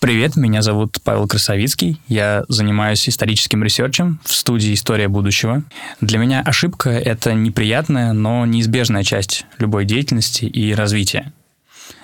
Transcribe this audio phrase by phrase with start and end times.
[0.00, 2.00] Привет, меня зовут Павел Красовицкий.
[2.08, 5.62] Я занимаюсь историческим ресерчем в студии «История будущего».
[6.00, 11.34] Для меня ошибка— это неприятная, но неизбежная часть любой деятельности и развития.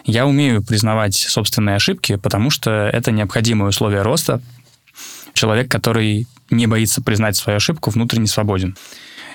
[0.04, 4.42] Я умею признавать собственные ошибки, потому что это необходимое условие роста.
[5.32, 8.76] Человек, который не боится признать свою ошибку, внутренне свободен.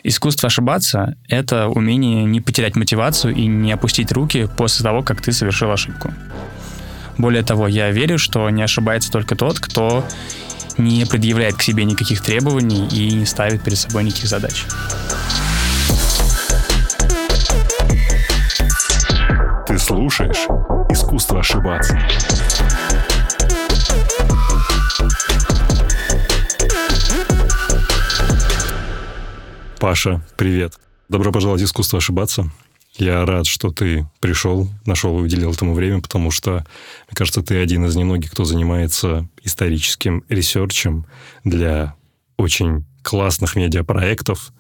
[0.04, 5.32] Искусство ошибаться— это умение не потерять мотивацию и не опустить руки после того, как ты
[5.32, 6.14] совершил ошибку.
[7.18, 10.06] Более того, я верю, что не ошибается только тот, кто
[10.78, 14.66] не предъявляет к себе никаких требований и не ставит перед собой никаких задач.
[19.68, 20.48] Ты слушаешь
[20.90, 22.00] «Искусство ошибаться».
[29.80, 30.74] Паша, привет.
[31.10, 32.50] Добро пожаловать в «Искусство ошибаться».
[32.98, 36.52] Я рад, что ты пришел, нашел и уделил этому время, потому что,
[37.08, 41.06] мне кажется, ты один из немногих, кто занимается историческим ресерчем
[41.44, 41.96] для
[42.38, 44.52] очень классных медиапроектов,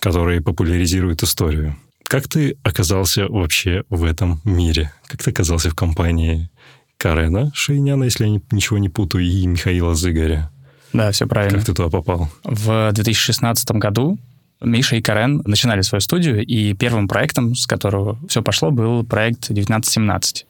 [0.00, 1.76] которые популяризируют историю.
[2.04, 4.92] Как ты оказался вообще в этом мире?
[5.06, 6.50] Как ты оказался в компании
[6.96, 10.50] Карена Шейняна, если я ничего не путаю, и Михаила Зыгоря?
[10.92, 11.58] Да, все правильно.
[11.58, 12.30] Как ты туда попал?
[12.44, 14.18] В 2016 году
[14.64, 19.44] Миша и Карен начинали свою студию, и первым проектом, с которого все пошло, был проект
[19.44, 20.46] 1917.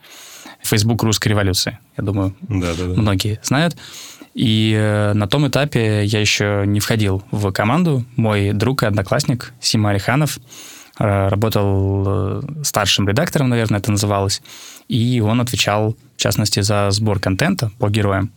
[0.62, 1.78] Facebook русской революции.
[1.96, 3.00] Я думаю, да, да, да.
[3.00, 3.76] многие знают.
[4.34, 8.04] И э, на том этапе я еще не входил в команду.
[8.16, 10.38] Мой друг и одноклассник Сима Алиханов
[10.98, 14.42] э, работал э, старшим редактором, наверное, это называлось.
[14.88, 18.32] И он отвечал, в частности, за сбор контента по героям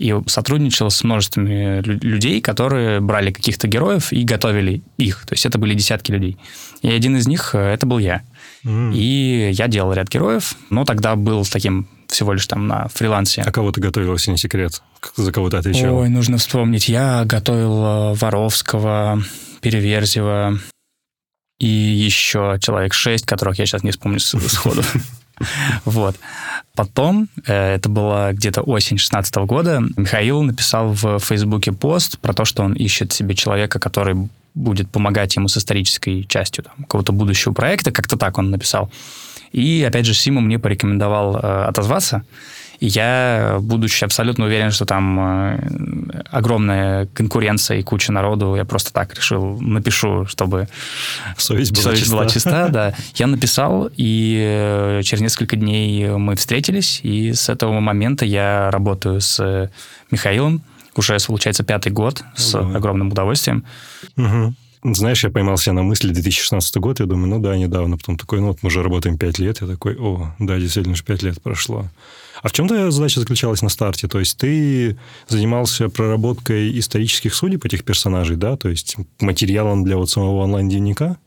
[0.00, 5.26] и сотрудничал с множествами людей, которые брали каких-то героев и готовили их.
[5.26, 6.38] То есть это были десятки людей.
[6.80, 8.22] И один из них э, это был я.
[8.64, 8.94] Mm.
[8.94, 13.42] И я делал ряд героев, но тогда был таким всего лишь там на фрилансе.
[13.42, 14.80] А кого ты готовил, если не секрет?
[15.16, 15.94] За кого ты отвечал?
[15.98, 16.88] Ой, нужно вспомнить.
[16.88, 19.22] Я готовил э, Воровского,
[19.60, 20.58] Переверзева
[21.58, 24.82] и еще человек шесть, которых я сейчас не вспомню сходу.
[25.84, 26.16] Вот.
[26.74, 32.44] Потом, э, это было где-то осень 16 года, Михаил написал в Фейсбуке пост про то,
[32.44, 37.92] что он ищет себе человека, который будет помогать ему с исторической частью какого-то будущего проекта,
[37.92, 38.90] как-то так он написал.
[39.52, 42.22] И, опять же, Сима мне порекомендовал э, отозваться.
[42.80, 49.14] Я, будучи абсолютно уверен, что там э, огромная конкуренция и куча народу, я просто так
[49.14, 50.66] решил, напишу, чтобы
[51.36, 52.16] совесть была, совесть чиста.
[52.16, 52.68] была чиста.
[52.68, 52.94] Да.
[53.14, 59.20] Я написал, и э, через несколько дней мы встретились, и с этого момента я работаю
[59.20, 59.70] с
[60.10, 60.62] Михаилом,
[60.96, 62.74] уже, получается, пятый год, с угу.
[62.74, 63.64] огромным удовольствием.
[64.16, 64.54] Угу.
[64.94, 67.98] Знаешь, я поймал себя на мысли 2016 год, я думаю, ну да, недавно.
[67.98, 69.60] Потом такой, ну вот мы уже работаем 5 лет.
[69.60, 71.86] Я такой, о, да, действительно же 5 лет прошло.
[72.42, 74.08] А в чем твоя задача заключалась на старте?
[74.08, 78.56] То есть ты занимался проработкой исторических судеб этих персонажей, да?
[78.56, 81.18] То есть материалом для вот самого онлайн-дневника?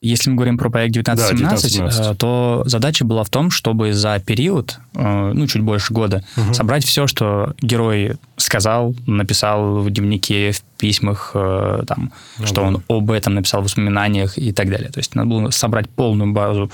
[0.00, 3.92] Если мы говорим про проект 1917, да, 1917, э, то задача была в том, чтобы
[3.92, 6.54] за период, э, ну, чуть больше года, угу.
[6.54, 12.62] собрать все, что герой сказал, написал в дневнике, в письмах, э, там, ну, что да.
[12.62, 14.90] он об этом написал в воспоминаниях и так далее.
[14.90, 16.70] То есть надо было собрать полную базу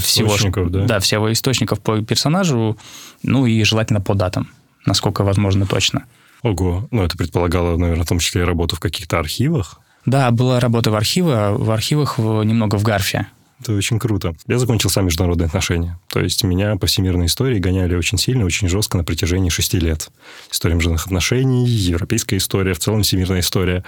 [0.00, 0.84] всего, да?
[0.84, 2.76] Да, всего источников по персонажу,
[3.22, 4.50] ну и желательно по датам,
[4.86, 6.04] насколько возможно точно.
[6.42, 9.80] Ого, ну это предполагало, наверное, в том числе и работу в каких-то архивах.
[10.06, 13.28] Да, была работа в архивах, в архивах немного в Гарфе.
[13.64, 14.34] Это очень круто.
[14.46, 15.98] Я закончил сам международные отношения.
[16.10, 20.10] То есть меня по всемирной истории гоняли очень сильно, очень жестко на протяжении шести лет.
[20.52, 23.82] История международных отношений, европейская история, в целом всемирная история.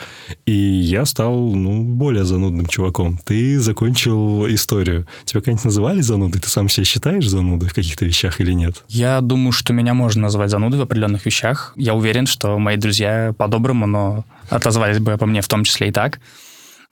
[0.47, 3.19] И я стал, ну, более занудным чуваком.
[3.27, 5.07] Ты закончил историю.
[5.27, 6.41] Тебя как-нибудь называли занудой?
[6.41, 8.83] Ты сам себя считаешь занудой в каких-то вещах или нет?
[8.89, 11.75] Я думаю, что меня можно назвать занудой в определенных вещах.
[11.77, 15.93] Я уверен, что мои друзья по-доброму, но отозвались бы по мне в том числе и
[15.93, 16.19] так.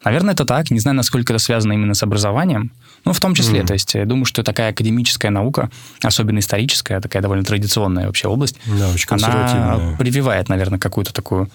[0.04, 0.70] Наверное, это так.
[0.70, 2.72] Не знаю, насколько это связано именно с образованием.
[3.04, 3.60] Ну, в том числе.
[3.60, 3.66] Mm.
[3.66, 5.70] То есть, я думаю, что такая академическая наука,
[6.02, 11.50] особенно историческая, такая довольно традиционная вообще область, да, очень она прививает, наверное, какую-то такую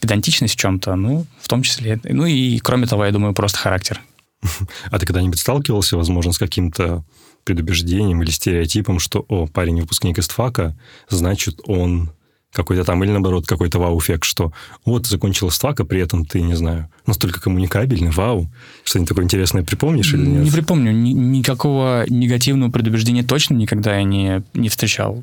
[0.00, 1.98] педантичность в чем-то, ну, в том числе.
[2.04, 4.00] Ну, и, кроме того, я думаю, просто характер.
[4.90, 7.04] А ты когда-нибудь сталкивался, возможно, с каким-то
[7.44, 10.76] предубеждением или стереотипом, что, о, парень выпускник ИСТФАКа,
[11.08, 12.10] значит, он
[12.54, 14.52] какой-то там, или наоборот, какой-то вау-эффект, что
[14.84, 18.48] вот закончил ствак, а при этом ты, не знаю, настолько коммуникабельный, вау.
[18.84, 20.44] Что-нибудь такое интересное припомнишь или нет?
[20.44, 20.92] Не припомню.
[20.92, 25.22] Ни, никакого негативного предубеждения точно никогда я не, не встречал.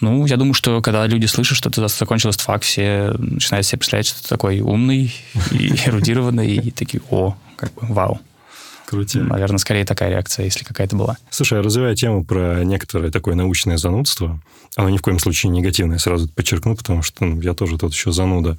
[0.00, 4.06] Ну, я думаю, что когда люди слышат, что ты закончил ствак, все начинают себе представлять,
[4.06, 5.12] что ты такой умный
[5.50, 8.20] и эрудированный, и такие, о, как бы, вау.
[8.88, 9.18] Крути.
[9.18, 11.18] Наверное, скорее такая реакция, если какая-то была.
[11.28, 14.40] Слушай, а развивая тему про некоторое такое научное занудство,
[14.76, 18.12] оно ни в коем случае негативное, сразу подчеркну, потому что ну, я тоже тут еще
[18.12, 18.58] зануда.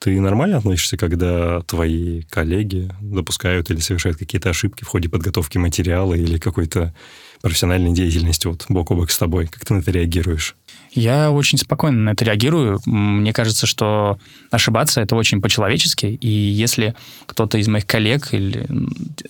[0.00, 6.14] Ты нормально относишься, когда твои коллеги допускают или совершают какие-то ошибки в ходе подготовки материала
[6.14, 6.92] или какой-то
[7.40, 9.46] профессиональной деятельности вот бок о бок с тобой?
[9.46, 10.56] Как ты на это реагируешь?
[10.92, 12.80] Я очень спокойно на это реагирую.
[12.84, 14.18] Мне кажется, что
[14.50, 16.06] ошибаться это очень по-человечески.
[16.06, 16.94] И если
[17.26, 18.66] кто-то из моих коллег или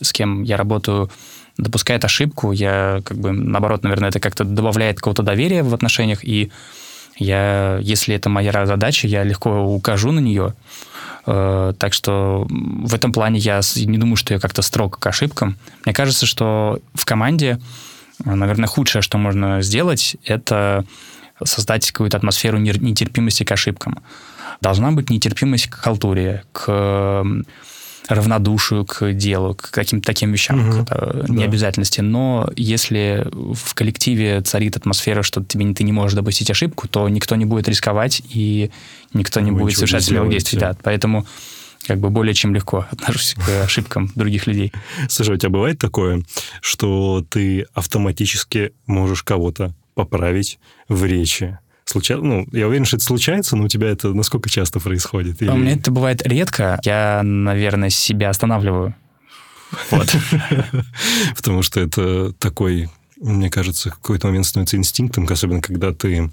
[0.01, 1.11] с кем я работаю
[1.59, 6.51] допускает ошибку, я как бы, наоборот, наверное, это как-то добавляет какого-то доверия в отношениях, и
[7.19, 10.55] я, если это моя задача, я легко укажу на нее.
[11.27, 15.57] Э, так что в этом плане я не думаю, что я как-то строг к ошибкам.
[15.85, 17.61] Мне кажется, что в команде,
[18.25, 20.87] наверное, худшее, что можно сделать, это
[21.45, 24.01] создать какую-то атмосферу нетерпимости к ошибкам.
[24.61, 27.25] Должна быть нетерпимость к халтуре, к
[28.09, 32.01] равнодушию к делу, к каким-то таким вещам, угу, к необязательности.
[32.01, 32.07] Да.
[32.07, 37.37] Но если в коллективе царит атмосфера, что тебе, ты не можешь допустить ошибку, то никто
[37.37, 38.71] не будет рисковать, и
[39.13, 40.59] никто не Вы будет совершать смелых действий.
[40.59, 40.77] Да.
[40.83, 41.27] Поэтому
[41.87, 44.73] как бы более чем легко отношусь к ошибкам других людей.
[45.09, 46.23] Слушай, у тебя бывает такое,
[46.61, 49.75] что ты автоматически можешь кого-то
[50.05, 50.59] поправить
[50.89, 51.59] в речи?
[51.85, 52.17] Случа...
[52.17, 55.43] Ну, я уверен, что это случается, но у тебя это насколько часто происходит?
[55.43, 55.51] Или...
[55.51, 56.79] У меня это бывает редко.
[56.85, 58.95] Я, наверное, себя останавливаю.
[59.91, 60.15] Вот.
[61.37, 62.89] Потому что это такой,
[63.21, 66.31] мне кажется, в какой-то момент становится инстинктом, особенно когда ты,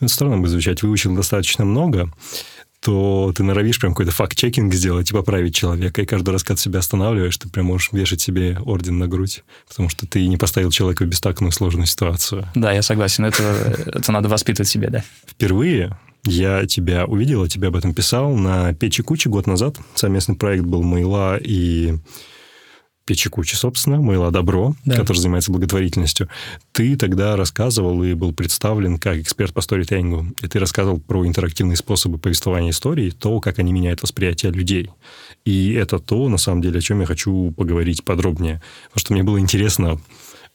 [0.00, 2.10] это странно бы звучать, выучил достаточно много,
[2.86, 6.02] то ты норовишь прям какой-то факт-чекинг сделать и поправить человека.
[6.02, 9.88] И каждый раз, когда себя останавливаешь, ты прям можешь вешать себе орден на грудь, потому
[9.88, 12.46] что ты не поставил человека в бестактную сложную ситуацию.
[12.54, 13.24] Да, я согласен.
[13.24, 13.42] Это,
[13.86, 15.02] это надо воспитывать себе, да.
[15.26, 19.78] Впервые я тебя увидел, я тебе об этом писал на Печи Кучи год назад.
[19.96, 21.98] Совместный проект был Майла и
[23.06, 24.96] Печекучи, собственно, Мойла Добро, да.
[24.96, 26.28] который занимается благотворительностью.
[26.72, 30.26] Ты тогда рассказывал и был представлен как эксперт по сторителлингу.
[30.42, 34.90] И ты рассказывал про интерактивные способы повествования истории, то, как они меняют восприятие людей.
[35.44, 38.60] И это то, на самом деле, о чем я хочу поговорить подробнее.
[38.88, 40.00] Потому что мне было интересно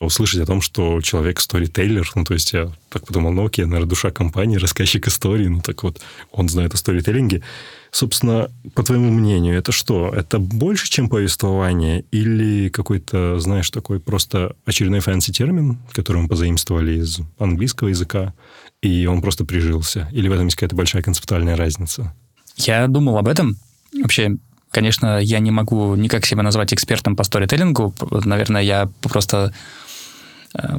[0.01, 3.89] услышать о том, что человек storyteller, ну, то есть я так подумал, ну, окей, наверное,
[3.89, 6.01] душа компании, рассказчик истории, ну, так вот,
[6.31, 7.44] он знает о сторителлинге.
[7.92, 10.09] Собственно, по твоему мнению, это что?
[10.09, 12.06] Это больше, чем повествование?
[12.12, 18.33] Или какой-то, знаешь, такой просто очередной fancy термин, который мы позаимствовали из английского языка,
[18.81, 20.09] и он просто прижился?
[20.12, 22.13] Или в этом есть какая-то большая концептуальная разница?
[22.56, 23.57] Я думал об этом.
[23.94, 24.38] Вообще,
[24.71, 27.94] конечно, я не могу никак себя назвать экспертом по сторителлингу.
[28.25, 29.54] Наверное, я просто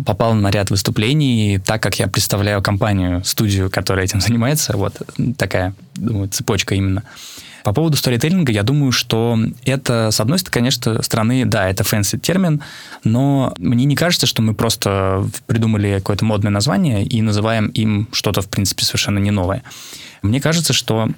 [0.04, 4.94] попал на ряд выступлений, так как я представляю компанию, студию, которая этим занимается, вот
[5.36, 7.02] такая, думаю, цепочка именно.
[7.64, 12.18] По поводу сторителлинга, я думаю, что это, с одной стороны, конечно, стороны, да, это fancy
[12.18, 12.60] термин,
[13.04, 18.42] но мне не кажется, что мы просто придумали какое-то модное название и называем им что-то,
[18.42, 19.62] в принципе, совершенно не новое.
[20.22, 21.08] Мне кажется, что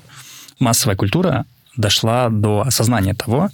[0.58, 1.46] массовая культура
[1.76, 3.48] дошла до осознания того,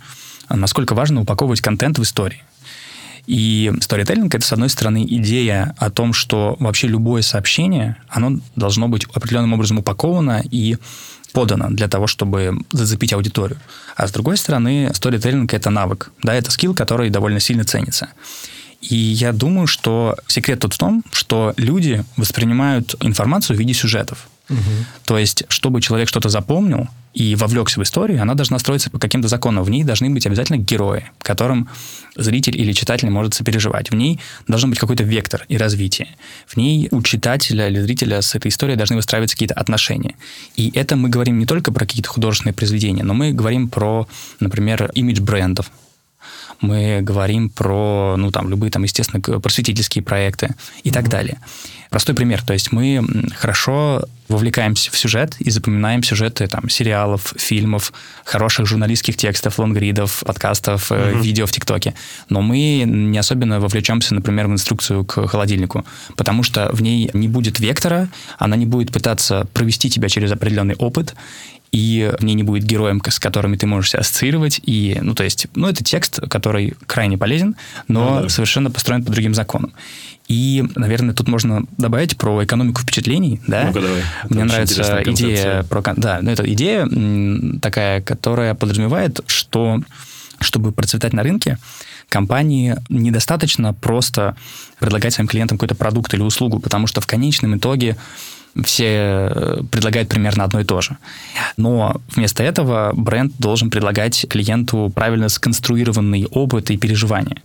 [0.49, 2.43] насколько важно упаковывать контент в истории.
[3.27, 8.89] И сторителлинг— это, с одной стороны, идея о том, что вообще любое сообщение, оно должно
[8.89, 10.77] быть определенным образом упаковано и
[11.33, 13.61] подано для того, чтобы зацепить аудиторию.
[13.97, 18.09] А с другой стороны, сторителлинг— это навык, да, это скилл, который довольно сильно ценится.
[18.81, 24.29] И я думаю, что секрет тут в том, что люди воспринимают информацию в виде сюжетов.
[24.51, 24.59] Угу.
[25.07, 29.29] То есть, чтобы человек что-то запомнил и вовлекся в историю, она должна строиться по каким-то
[29.29, 29.65] законам.
[29.65, 31.69] В ней должны быть обязательно герои, которым
[32.17, 33.91] зритель или читатель может сопереживать.
[33.91, 36.09] В ней должен быть какой-то вектор и развитие.
[36.47, 40.17] В ней у читателя или зрителя с этой историей должны выстраиваться какие-то отношения.
[40.57, 44.09] И это мы говорим не только про какие-то художественные произведения, но мы говорим про,
[44.41, 45.71] например, имидж брендов
[46.61, 50.93] мы говорим про, ну, там, любые, там, естественно, просветительские проекты и mm-hmm.
[50.93, 51.39] так далее.
[51.91, 52.43] Простой пример.
[52.43, 53.05] То есть мы
[53.37, 57.93] хорошо вовлекаемся в сюжет и запоминаем сюжеты там, сериалов, фильмов,
[58.25, 61.21] хороших журналистских текстов, лонгридов, подкастов, mm-hmm.
[61.21, 61.95] видео в ТикТоке.
[62.29, 65.85] Но мы не особенно вовлечемся, например, в инструкцию к холодильнику,
[66.17, 70.77] потому что в ней не будет вектора, она не будет пытаться провести тебя через определенный
[70.77, 71.17] опыт,
[71.73, 74.61] и в ней не будет героем, с которыми ты можешь себя ассоциировать.
[74.65, 77.57] И, ну, то есть, ну, это текст, который крайне полезен,
[77.87, 78.29] но ну, да.
[78.29, 79.73] совершенно построен по другим законам.
[80.31, 83.65] И, наверное, тут можно добавить про экономику впечатлений, да?
[83.65, 83.99] Ну-ка, давай.
[83.99, 85.83] Это Мне нравится идея про...
[85.97, 86.89] Да, ну, это идея
[87.61, 89.81] такая, которая подразумевает, что
[90.39, 91.59] чтобы процветать на рынке,
[92.09, 94.37] компании недостаточно просто
[94.79, 97.97] предлагать своим клиентам какой-то продукт или услугу, потому что в конечном итоге
[98.63, 100.97] все э, предлагают примерно одно и то же.
[101.57, 107.43] Но вместо этого бренд должен предлагать клиенту правильно сконструированный опыт и переживания.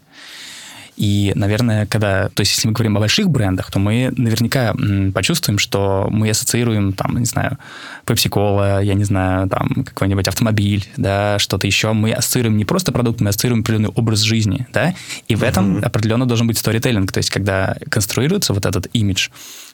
[0.97, 4.73] И, наверное, когда, то есть, если мы говорим о больших брендах, то мы наверняка
[5.13, 7.57] почувствуем, что мы ассоциируем, там, не знаю,
[8.05, 11.91] Pepsi-Cola, я не знаю, там, какой-нибудь автомобиль, да, что-то еще.
[11.91, 14.95] Мы ассоциируем не просто продукт, мы ассоциируем определенный образ жизни, да,
[15.27, 15.85] и в этом mm-hmm.
[15.85, 19.29] определенно должен быть сторителлинг, то есть, когда конструируется вот этот имидж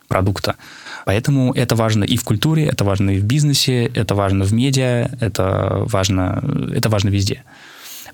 [0.08, 0.56] продукта.
[1.06, 5.10] Поэтому это важно и в культуре, это важно и в бизнесе, это важно в медиа,
[5.20, 6.44] это важно,
[6.76, 7.44] это важно везде.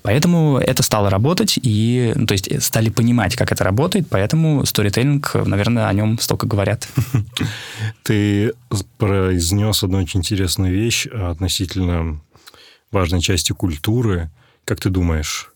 [0.02, 5.34] Поэтому это стало работать, и, ну, то есть стали понимать, как это работает, поэтому сторителлинг,
[5.34, 6.88] наверное, о нем столько говорят.
[8.02, 8.52] Ты
[8.98, 12.20] произнес одну очень интересную вещь относительно
[12.90, 14.30] важной части культуры.
[14.64, 15.50] Как ты думаешь,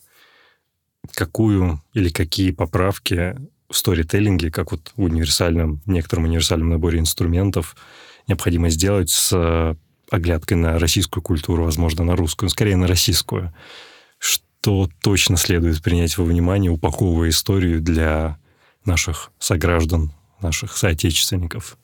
[1.14, 3.37] какую или какие поправки
[3.68, 7.76] в сторителлинге, как вот в универсальном, некотором универсальном наборе инструментов
[8.28, 9.76] необходимо сделать с
[10.11, 13.52] оглядкой на российскую культуру, возможно, на русскую, скорее на российскую
[14.62, 18.38] что точно следует принять во внимание, упаковывая историю для
[18.85, 21.76] наших сограждан, наших соотечественников?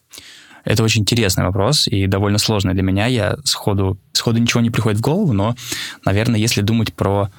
[0.65, 3.07] Это очень интересный вопрос и довольно сложный для меня.
[3.07, 5.57] Я сходу, сходу ничего не приходит в голову, но,
[6.05, 7.33] наверное, если думать про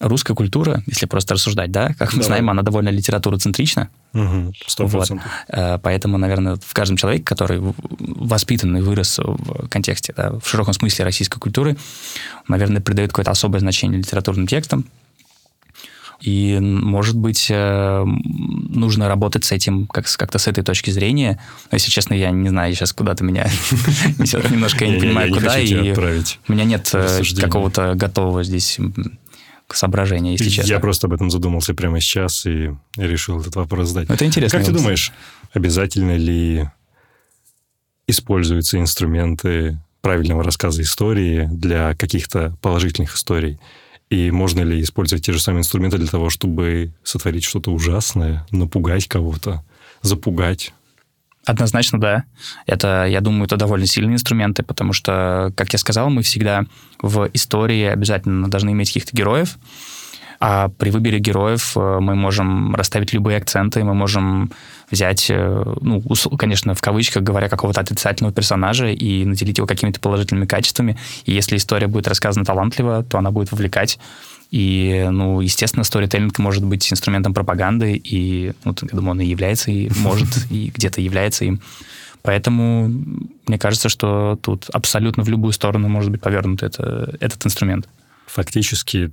[0.00, 2.26] русская культура, если просто рассуждать, да, как мы Давай.
[2.26, 3.88] знаем, она довольно литературоцентрична.
[4.12, 5.10] Угу, вот.
[5.48, 10.74] Э, поэтому, наверное, в каждом человеке, который воспитан и вырос в контексте, да, в широком
[10.74, 11.76] смысле российской культуры,
[12.48, 14.86] наверное, придает какое-то особое значение литературным текстам.
[16.20, 21.38] И, может быть, э, нужно работать с этим как, как-то с этой точки зрения.
[21.70, 23.44] Но, если честно, я не знаю, сейчас куда-то меня
[24.18, 25.58] немножко, я не понимаю, куда.
[25.58, 25.92] И
[26.48, 28.78] у меня нет э, какого-то готового здесь
[29.72, 30.70] соображения, если честно.
[30.70, 34.10] Я просто об этом задумался прямо сейчас и решил этот вопрос задать.
[34.10, 34.58] Это интересно.
[34.58, 35.12] Как ты думаешь,
[35.52, 36.68] обязательно ли
[38.06, 43.58] используются инструменты правильного рассказа истории для каких-то положительных историй?
[44.08, 49.08] И можно ли использовать те же самые инструменты для того, чтобы сотворить что-то ужасное, напугать
[49.08, 49.64] кого-то,
[50.02, 50.72] запугать?
[51.46, 52.24] Однозначно, да.
[52.66, 56.64] Это, я думаю, это довольно сильные инструменты, потому что, как я сказал, мы всегда
[57.00, 59.56] в истории обязательно должны иметь каких-то героев,
[60.40, 64.50] а при выборе героев э, мы можем расставить любые акценты, мы можем
[64.90, 66.02] взять, э, ну,
[66.36, 70.98] конечно, в кавычках говоря, какого-то отрицательного персонажа и наделить его какими-то положительными качествами.
[71.24, 73.98] И если история будет рассказана талантливо, то она будет вовлекать.
[74.50, 79.70] И, ну, естественно, сторителлинг может быть инструментом пропаганды, и, ну, я думаю, он и является,
[79.70, 81.60] и может, и где-то является им.
[82.22, 82.88] Поэтому
[83.46, 87.88] мне кажется, что тут абсолютно в любую сторону может быть повернут это, этот инструмент.
[88.26, 89.12] Фактически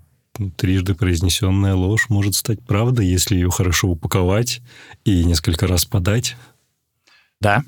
[0.58, 4.62] трижды произнесенная ложь может стать правдой, если ее хорошо упаковать
[5.06, 6.36] и несколько раз подать.
[7.40, 7.64] Да,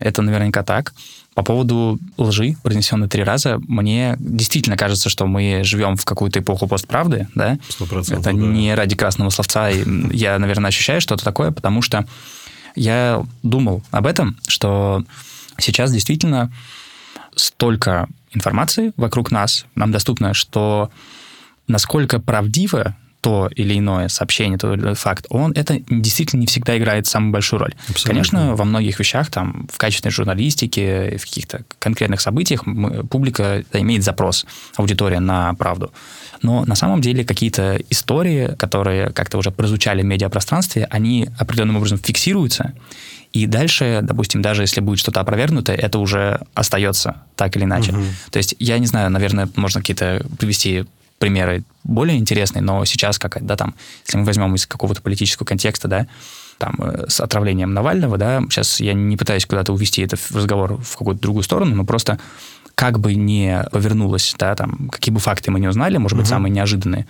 [0.00, 0.92] это наверняка так.
[1.34, 6.66] По поводу лжи, произнесенной три раза, мне действительно кажется, что мы живем в какую-то эпоху
[6.66, 7.58] постправды, да?
[7.78, 8.32] 100%, Это да.
[8.32, 9.68] не ради красного словца.
[9.68, 12.04] Я, наверное, ощущаю что-то такое, потому что
[12.74, 15.04] я думал об этом, что
[15.58, 16.52] сейчас действительно
[17.36, 20.90] столько информации вокруг нас, нам доступно, что
[21.68, 26.76] насколько правдиво то или иное сообщение, то или иной факт, он это действительно не всегда
[26.78, 27.74] играет самую большую роль.
[27.88, 28.08] Абсолютно.
[28.08, 33.80] Конечно, во многих вещах, там, в качественной журналистике, в каких-то конкретных событиях мы, публика да,
[33.80, 34.46] имеет запрос,
[34.76, 35.92] аудитория на правду.
[36.42, 41.98] Но на самом деле какие-то истории, которые как-то уже прозвучали в медиапространстве, они определенным образом
[41.98, 42.72] фиксируются,
[43.32, 47.92] и дальше, допустим, даже если будет что-то опровергнуто, это уже остается так или иначе.
[47.92, 48.02] Угу.
[48.32, 50.86] То есть, я не знаю, наверное, можно какие-то привести
[51.20, 53.74] примеры более интересные, но сейчас как, да, там,
[54.06, 56.06] если мы возьмем из какого-то политического контекста, да,
[56.58, 60.80] там, э, с отравлением Навального, да, сейчас я не пытаюсь куда-то увести это в разговор
[60.82, 62.18] в какую-то другую сторону, но просто
[62.74, 66.30] как бы не повернулось, да, там, какие бы факты мы не узнали, может быть, угу.
[66.30, 67.06] самые неожиданные,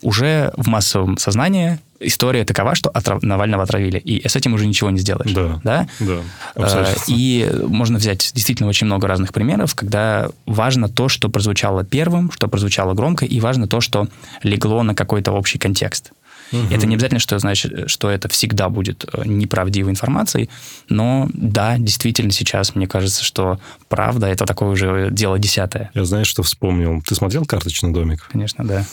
[0.00, 3.22] уже в массовом сознании история такова, что отрав...
[3.22, 5.32] Навального отравили, и с этим уже ничего не сделаешь.
[5.32, 6.22] Да, да, да
[6.54, 7.02] абсолютно.
[7.08, 12.48] И можно взять действительно очень много разных примеров, когда важно то, что прозвучало первым, что
[12.48, 14.08] прозвучало громко, и важно то, что
[14.42, 16.12] легло на какой-то общий контекст.
[16.52, 16.74] Угу.
[16.74, 20.50] Это не обязательно, что значит, что это всегда будет э, неправдивой информацией,
[20.88, 25.90] но да, действительно сейчас мне кажется, что правда это такое уже дело десятое.
[25.94, 27.02] Я знаю, что вспомнил.
[27.06, 28.26] Ты смотрел «Карточный домик»?
[28.32, 28.84] Конечно, да.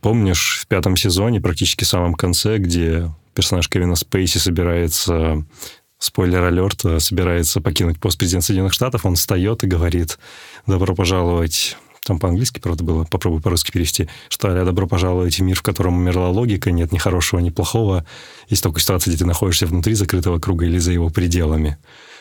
[0.00, 5.44] Помнишь в пятом сезоне, практически в самом конце, где персонаж Кевина Спейси собирается
[5.98, 10.18] спойлер-алерт, собирается покинуть пост президента Соединенных Штатов, он встает и говорит
[10.66, 11.76] «Добро пожаловать
[12.08, 15.98] там по-английски, правда, было, попробую по-русски перевести, что а добро пожаловать в мир, в котором
[15.98, 18.06] умерла логика, нет ни хорошего, ни плохого,
[18.48, 21.76] есть только ситуация, где ты находишься внутри закрытого круга или за его пределами.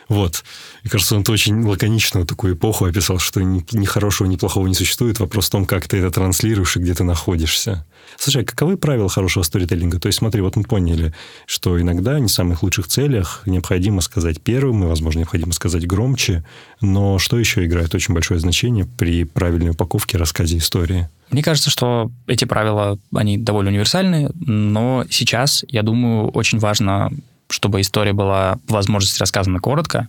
[0.07, 0.43] Вот.
[0.83, 4.73] Мне кажется, он очень лаконично такую эпоху описал, что ни, ни хорошего, ни плохого не
[4.73, 5.19] существует.
[5.19, 7.85] Вопрос в том, как ты это транслируешь и где ты находишься.
[8.17, 9.99] Слушай, а каковы правила хорошего сторителлинга?
[9.99, 11.13] То есть, смотри, вот мы поняли,
[11.45, 16.45] что иногда не в самых лучших целях необходимо сказать первым, и, возможно, необходимо сказать громче.
[16.79, 21.09] Но что еще играет очень большое значение при правильной упаковке рассказе истории?
[21.29, 27.11] Мне кажется, что эти правила, они довольно универсальны, но сейчас, я думаю, очень важно,
[27.49, 30.07] чтобы история была по возможности рассказана коротко,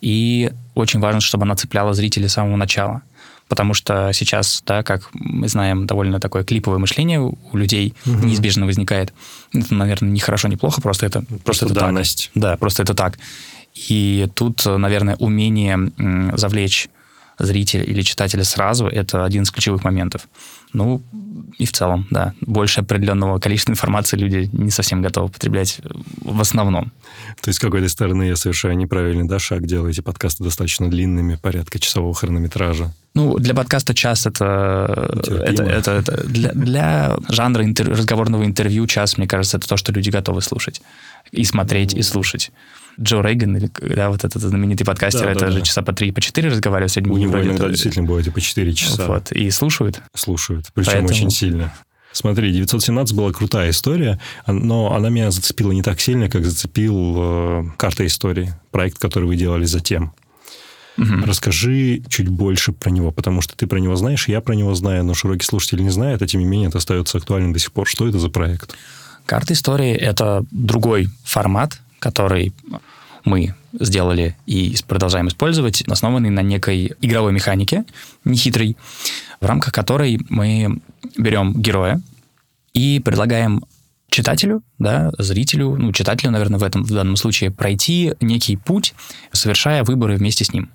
[0.00, 3.02] и очень важно, чтобы она цепляла зрителей с самого начала.
[3.48, 8.26] Потому что сейчас, да, как мы знаем, довольно такое клиповое мышление у людей угу.
[8.26, 9.12] неизбежно возникает.
[9.52, 12.30] Это, наверное, не хорошо, не плохо, просто это, просто, просто это данность.
[12.34, 12.42] так.
[12.42, 13.18] Да, просто это так.
[13.88, 15.92] И тут, наверное, умение
[16.36, 16.88] завлечь
[17.38, 20.28] зрителя или читателя сразу, это один из ключевых моментов.
[20.72, 21.02] Ну,
[21.58, 25.80] и в целом, да, больше определенного количества информации люди не совсем готовы потреблять
[26.20, 26.92] в основном.
[27.40, 31.78] То есть, с какой-то стороны, я совершаю неправильный да, шаг, делаете подкасты достаточно длинными, порядка
[31.78, 32.92] часового хронометража.
[33.14, 35.10] Ну, для подкаста час это...
[35.24, 39.92] это, это, это для, для жанра интер, разговорного интервью час, мне кажется, это то, что
[39.92, 40.82] люди готовы слушать.
[41.32, 42.50] И смотреть, и слушать.
[43.00, 45.64] Джо Рейган, или, да, вот этот знаменитый подкастер, да, это да, же да.
[45.64, 46.92] часа по три, по четыре разговаривают.
[46.92, 49.06] Сегодня У него иногда действительно бывает и по четыре часа.
[49.06, 50.00] Вот, и слушают.
[50.14, 51.08] Слушают, причем Поэтому...
[51.10, 51.74] очень сильно.
[52.12, 57.64] Смотри, 917 была крутая история, но она меня зацепила не так сильно, как зацепил э,
[57.76, 60.14] «Карта истории», проект, который вы делали затем.
[60.96, 61.26] Угу.
[61.26, 65.04] Расскажи чуть больше про него, потому что ты про него знаешь, я про него знаю,
[65.04, 67.86] но широкий слушатель не знает, а тем не менее это остается актуальным до сих пор.
[67.86, 68.74] Что это за проект?
[69.26, 72.52] «Карта истории»— это другой формат, который
[73.24, 77.84] мы сделали и продолжаем использовать, основанный на некой игровой механике,
[78.24, 78.76] нехитрой,
[79.40, 80.80] в рамках которой мы
[81.18, 82.00] берем героя
[82.72, 83.64] и предлагаем
[84.08, 88.94] читателю, да, зрителю, ну, читателю, наверное, в этом в данном случае, пройти некий путь,
[89.32, 90.70] совершая выборы вместе с ним.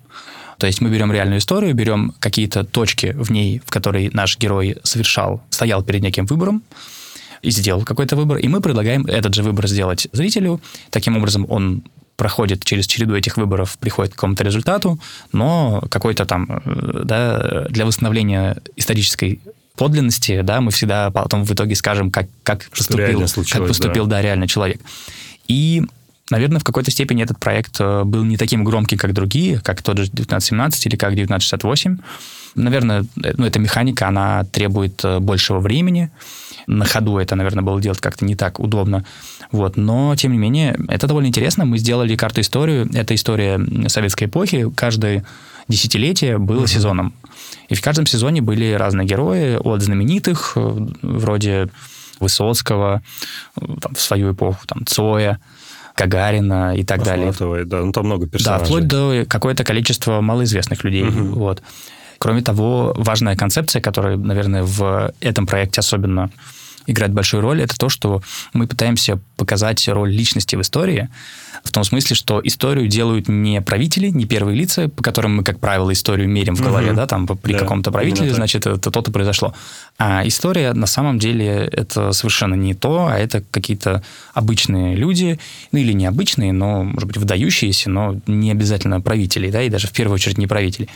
[0.58, 4.76] То есть мы берем реальную историю, берем какие-то точки в ней, в которой наш герой
[4.84, 6.62] совершал, стоял перед неким выбором,
[7.42, 10.60] и сделал какой-то выбор, и мы предлагаем этот же выбор сделать зрителю.
[10.90, 11.82] Таким образом, он
[12.16, 15.00] проходит через череду этих выборов, приходит к какому-то результату,
[15.32, 19.40] но какой-то там, э, да, для восстановления исторической
[19.76, 24.16] подлинности, да, мы всегда потом в итоге скажем, как, как поступил, как поступил, да.
[24.16, 24.80] да, реально человек.
[25.48, 25.82] И
[26.30, 29.98] Наверное, в какой-то степени этот проект э, был не таким громким, как другие, как тот
[29.98, 31.98] же 1917 или как 1968.
[32.54, 36.10] Наверное, э, ну, эта механика, она требует большего времени.
[36.66, 39.04] На ходу это, наверное, было делать как-то не так удобно.
[39.50, 39.76] Вот.
[39.76, 41.64] Но, тем не менее, это довольно интересно.
[41.64, 42.88] Мы сделали карту-историю.
[42.92, 44.70] Это история советской эпохи.
[44.74, 45.24] Каждое
[45.68, 46.68] десятилетие было uh-huh.
[46.68, 47.14] сезоном.
[47.68, 50.56] И в каждом сезоне были разные герои, от знаменитых,
[51.02, 51.68] вроде
[52.20, 53.02] Высоцкого,
[53.54, 55.40] там, в свою эпоху, там, Цоя,
[55.96, 57.64] Гагарина и так Ахматовой, далее.
[57.66, 58.60] Да, ну там много персонажей.
[58.60, 61.04] Да, вплоть до какое-то количество малоизвестных людей.
[61.04, 61.38] Угу.
[61.38, 61.62] Вот.
[62.22, 66.30] Кроме того, важная концепция, которая, наверное, в этом проекте особенно
[66.86, 71.08] играет большую роль, это то, что мы пытаемся показать роль личности в истории,
[71.64, 75.58] в том смысле, что историю делают не правители, не первые лица, по которым мы, как
[75.58, 76.96] правило, историю мерим в голове, угу.
[76.96, 79.52] да, там при да, каком-то правителе, значит, это то-то произошло.
[79.98, 85.40] А история, на самом деле, это совершенно не то, а это какие-то обычные люди,
[85.72, 89.92] ну или необычные, но, может быть, выдающиеся, но не обязательно правители, да, и даже в
[89.92, 90.88] первую очередь не правители.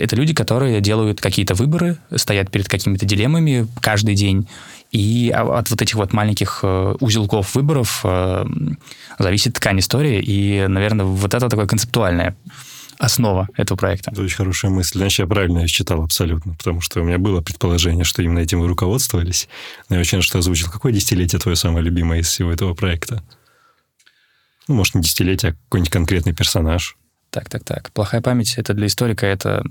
[0.00, 4.48] Это люди, которые делают какие-то выборы, стоят перед какими-то дилеммами каждый день,
[4.90, 8.44] и от вот этих вот маленьких э, узелков выборов э,
[9.18, 12.36] зависит ткань истории, и, наверное, вот это такое концептуальная
[12.98, 14.10] основа этого проекта.
[14.10, 14.98] Это очень хорошая мысль.
[14.98, 18.60] Значит, я правильно ее считал абсолютно, потому что у меня было предположение, что именно этим
[18.60, 19.48] вы руководствовались.
[19.88, 20.68] Но я очень рад, что озвучил.
[20.70, 23.24] Какое десятилетие твое самое любимое из всего этого проекта?
[24.68, 26.96] Ну, может, не десятилетие, а какой-нибудь конкретный персонаж.
[27.30, 27.90] Так, так, так.
[27.92, 29.62] Плохая память это для историка это,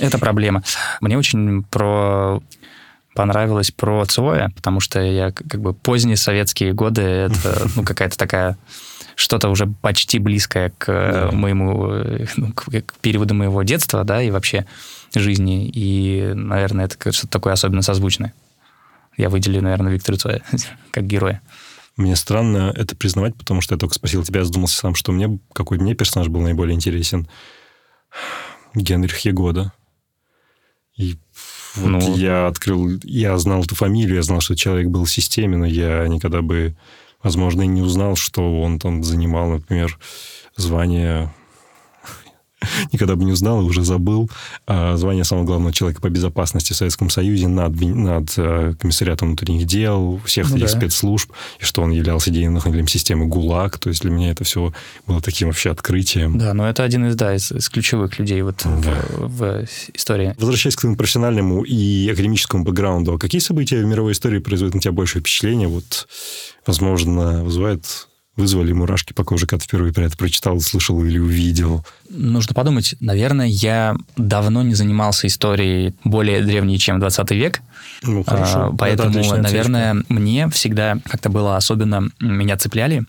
[0.00, 0.62] это проблема.
[1.00, 2.42] Мне очень про
[3.14, 8.58] понравилось про Цоя, потому что я как бы поздние советские годы, это ну, какая-то такая
[9.14, 11.30] что-то уже почти близкое к да.
[11.32, 11.90] моему,
[12.36, 14.66] ну, к, к периоду моего детства, да, и вообще
[15.14, 15.70] жизни.
[15.72, 18.34] И, наверное, это что-то такое особенно созвучное.
[19.16, 20.42] Я выделю, наверное, Виктора Цоя
[20.90, 21.40] как героя.
[21.96, 25.78] Мне странно это признавать, потому что я только спросил тебя, задумался сам, что мне, какой
[25.78, 27.26] мне персонаж был наиболее интересен.
[28.74, 29.72] Генрих Егода.
[30.96, 31.16] И
[31.76, 35.56] вот ну, я открыл, я знал эту фамилию, я знал, что человек был в системе,
[35.56, 36.76] но я никогда бы,
[37.22, 39.98] возможно, и не узнал, что он там занимал, например,
[40.56, 41.32] звание
[42.92, 44.30] никогда бы не узнал и уже забыл.
[44.66, 49.66] А, звание самого главного человека по безопасности в Советском Союзе над, над э, комиссариатом внутренних
[49.66, 50.78] дел, всех ну, этих да.
[50.78, 53.78] спецслужб, и что он являлся идейным системы ГУЛАГ.
[53.78, 54.72] То есть для меня это все
[55.06, 56.38] было таким вообще открытием.
[56.38, 58.70] Да, но это один из, да, из, из ключевых людей вот да.
[58.70, 60.34] в, в истории.
[60.38, 64.80] Возвращаясь к твоему профессиональному и академическому бэкграунду, а какие события в мировой истории производят на
[64.80, 65.68] тебя большее впечатление?
[65.68, 66.08] Вот,
[66.66, 71.84] возможно, вызывает вызвали мурашки по коже, когда впервые про это прочитал, слышал или увидел?
[72.10, 72.94] Нужно подумать.
[73.00, 77.60] Наверное, я давно не занимался историей более древней, чем 20 век.
[78.02, 78.70] Ну, хорошо.
[78.72, 80.12] А, поэтому, наверное, отечка.
[80.12, 82.10] мне всегда как-то было особенно...
[82.20, 83.04] Меня цепляли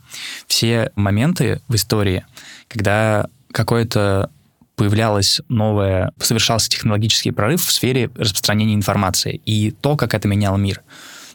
[0.47, 2.25] все моменты в истории,
[2.67, 4.29] когда какое-то
[4.75, 10.83] появлялось новое, совершался технологический прорыв в сфере распространения информации и то, как это меняло мир.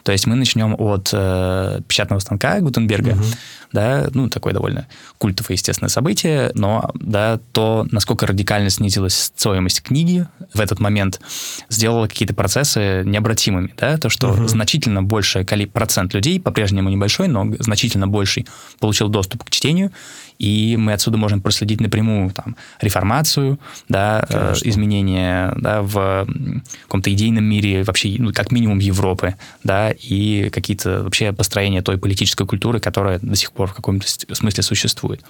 [0.04, 3.24] То есть мы начнем от э, печатного станка Гутенберга, угу.
[3.72, 4.86] Да, ну, такое довольно
[5.18, 11.20] культовое, естественное событие, но, да, то, насколько радикально снизилась стоимость книги в этот момент,
[11.68, 14.48] сделало какие-то процессы необратимыми, да, то, что угу.
[14.48, 18.46] значительно больший процент людей, по-прежнему небольшой, но значительно больший,
[18.78, 19.92] получил доступ к чтению,
[20.38, 26.26] и мы отсюда можем проследить напрямую там, реформацию, да, э, изменения да, в
[26.82, 32.44] каком-то идейном мире, вообще, ну, как минимум Европы, да, и какие-то вообще построения той политической
[32.44, 35.22] культуры, которая до сих пор в каком-то смысле существует.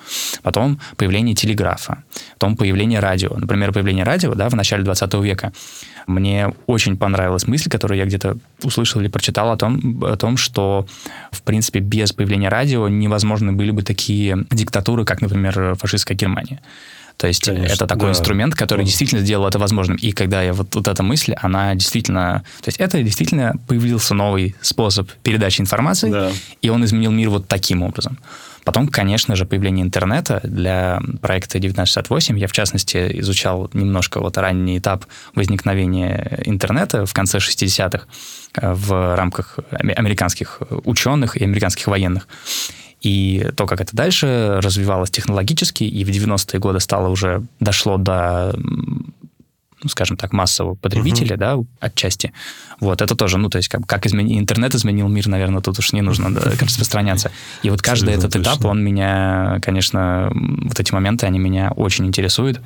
[0.42, 2.02] Потом появление телеграфа,
[2.34, 3.34] потом появление радио.
[3.36, 5.52] Например, появление радио да, в начале 20 века.
[6.06, 10.86] Мне очень понравилась мысль, которую я где-то услышал или прочитал о том, о том, что,
[11.30, 16.60] в принципе, без появления радио невозможны были бы такие диктатуры, как, например, фашистская Германия.
[17.16, 18.10] То есть Конечно, это такой да.
[18.10, 19.96] инструмент, который действительно сделал это возможным.
[19.96, 22.44] И когда я вот, вот эта мысль, она действительно...
[22.62, 26.30] То есть это действительно появился новый способ передачи информации, да.
[26.60, 28.18] и он изменил мир вот таким образом.
[28.64, 32.38] Потом, конечно же, появление интернета для проекта 1968.
[32.38, 38.06] Я, в частности, изучал немножко вот ранний этап возникновения интернета в конце 60-х
[38.54, 42.28] э, в рамках американских ученых и американских военных.
[43.02, 48.54] И то, как это дальше развивалось технологически, и в 90-е годы стало уже, дошло до
[49.88, 51.56] скажем так, массового потребителя, uh-huh.
[51.56, 52.32] да, отчасти.
[52.80, 54.38] Вот, это тоже, ну, то есть, как, как измени...
[54.38, 57.32] интернет изменил мир, наверное, тут уж не нужно да, распространяться.
[57.64, 62.60] И вот каждый этот этап, он меня, конечно, вот эти моменты, они меня очень интересуют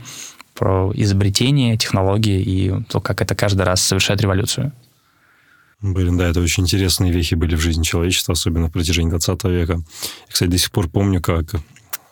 [0.54, 4.72] про изобретение, технологии и то, как это каждый раз совершает революцию.
[5.82, 9.72] Блин, да, это очень интересные вехи были в жизни человечества, особенно в протяжении 20 века.
[9.74, 9.78] Я,
[10.28, 11.54] кстати, до сих пор помню, как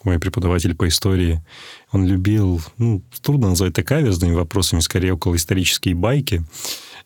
[0.05, 1.43] мой преподаватель по истории,
[1.91, 6.43] он любил, ну, трудно назвать это каверзными вопросами, скорее около исторические байки.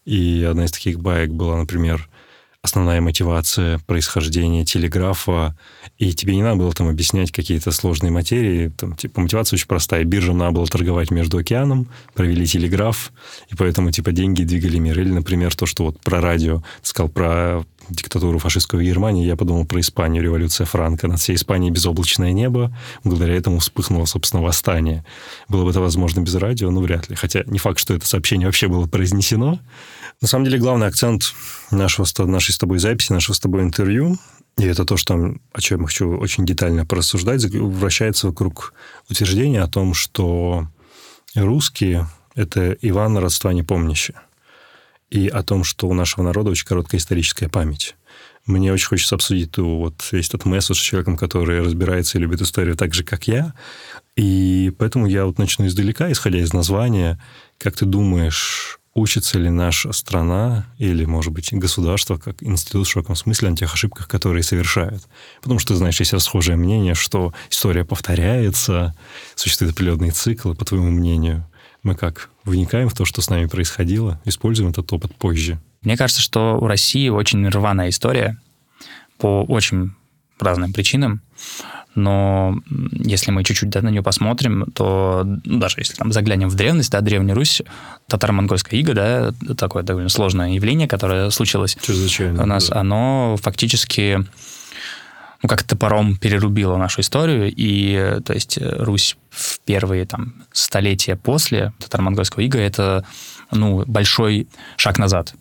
[0.05, 2.09] И одна из таких баек была, например,
[2.63, 5.57] основная мотивация происхождения телеграфа,
[5.97, 8.69] и тебе не надо было там объяснять какие-то сложные материи.
[8.77, 10.05] Там, типа, мотивация очень простая.
[10.05, 13.13] Биржам надо было торговать между океаном, провели телеграф,
[13.49, 14.99] и поэтому, типа, деньги двигали мир.
[14.99, 19.65] Или, например, то, что вот про радио, ты сказал про диктатуру фашистскую Германии, я подумал
[19.65, 21.09] про Испанию, революция Франка.
[21.09, 22.77] Над всей Испанией безоблачное небо.
[23.05, 25.05] Благодаря этому вспыхнуло, собственно, восстание.
[25.49, 26.71] Было бы это возможно без радио?
[26.71, 27.17] Ну, вряд ли.
[27.17, 29.59] Хотя не факт, что это сообщение вообще было произнесено.
[30.21, 31.33] На самом деле, главный акцент
[31.71, 34.19] нашего, нашей с тобой записи, нашего с тобой интервью,
[34.57, 38.75] и это то, что, о чем я хочу очень детально порассуждать, вращается вокруг
[39.09, 40.67] утверждения о том, что
[41.37, 44.17] русские– это Иван родства непомнящие
[45.11, 47.97] и о том, что у нашего народа очень короткая историческая память.
[48.47, 52.41] Мне очень хочется обсудить ту, вот весь этот месседж с человеком, который разбирается и любит
[52.41, 53.55] историю так же, как я.
[54.17, 57.23] И поэтому я вот начну издалека, исходя из названия.
[57.59, 63.17] Как ты думаешь, учится ли наша страна или, может быть, государство как институт в широком
[63.17, 65.03] смысле на тех ошибках, которые совершают?
[65.41, 68.95] Потому что, знаешь, есть расхожее мнение, что история повторяется,
[69.35, 71.47] существуют определенные циклы, по твоему мнению–
[71.83, 75.59] мы как, вникаем в то, что с нами происходило, используем этот опыт позже?
[75.83, 78.37] Мне кажется, что у России очень рваная история
[79.19, 79.93] по очень
[80.41, 81.23] разным причинам.
[81.99, 82.61] Но
[82.93, 86.93] если мы чуть-чуть да, на нее посмотрим, то ну, даже если там заглянем в древность,
[86.93, 87.63] да, Древняя Русь,
[88.07, 91.77] татаро-монгольская ига, да, такое довольно сложное явление, которое случилось
[92.43, 92.81] у нас, да.
[92.81, 94.25] оно фактически
[95.43, 101.73] ну, как топором перерубила нашу историю, и, то есть, Русь в первые там столетия после
[101.81, 103.05] татаро-монгольского ига это,
[103.51, 105.35] ну, большой шаг назад.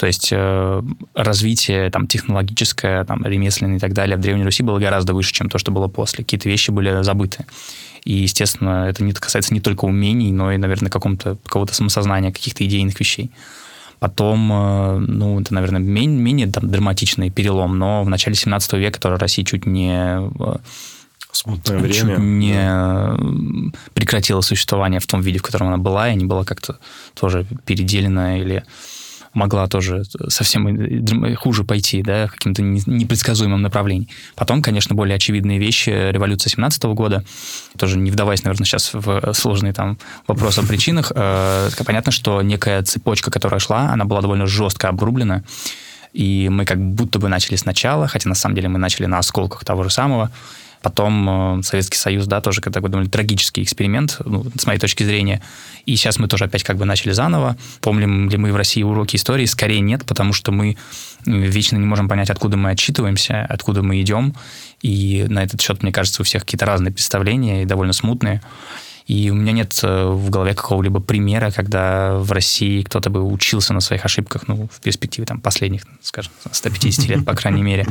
[0.00, 0.82] То есть э,
[1.12, 5.50] развитие там, технологическое, там, ремесленное и так далее в Древней Руси было гораздо выше, чем
[5.50, 6.24] то, что было после.
[6.24, 7.44] Какие-то вещи были забыты.
[8.04, 12.64] И, естественно, это не касается не только умений, но и, наверное, какого-то какого самосознания, каких-то
[12.64, 13.30] идейных вещей.
[13.98, 18.98] Потом, э, ну, это, наверное, менее, менее там, драматичный перелом, но в начале 17 века
[18.98, 20.56] тоже Россия чуть не э,
[21.30, 22.16] смутное время.
[22.16, 23.18] не да.
[23.92, 26.78] прекратила существование в том виде, в котором она была, и не была как-то
[27.12, 28.64] тоже переделена или
[29.32, 34.08] могла тоже совсем хуже пойти, да, каким-то непредсказуемым направлением.
[34.34, 35.90] Потом, конечно, более очевидные вещи.
[36.10, 37.24] Революция 17 года,
[37.78, 42.82] тоже не вдаваясь, наверное, сейчас в сложные там вопросы о причинах, э, понятно, что некая
[42.82, 45.42] цепочка, которая шла, она была довольно жестко обрублена,
[46.12, 49.64] и мы как будто бы начали сначала, хотя на самом деле мы начали на осколках
[49.64, 50.30] того же самого,
[50.82, 55.42] Потом э, Советский Союз, да, тоже такой довольно трагический эксперимент, ну, с моей точки зрения.
[55.84, 57.56] И сейчас мы тоже опять как бы начали заново.
[57.80, 59.44] Помним ли мы в России уроки истории?
[59.44, 60.76] Скорее нет, потому что мы
[61.26, 64.34] вечно не можем понять, откуда мы отчитываемся, откуда мы идем.
[64.80, 68.40] И на этот счет, мне кажется, у всех какие-то разные представления и довольно смутные.
[69.06, 73.74] И у меня нет э, в голове какого-либо примера, когда в России кто-то бы учился
[73.74, 77.86] на своих ошибках, ну, в перспективе там последних, скажем, 150 лет, по крайней мере.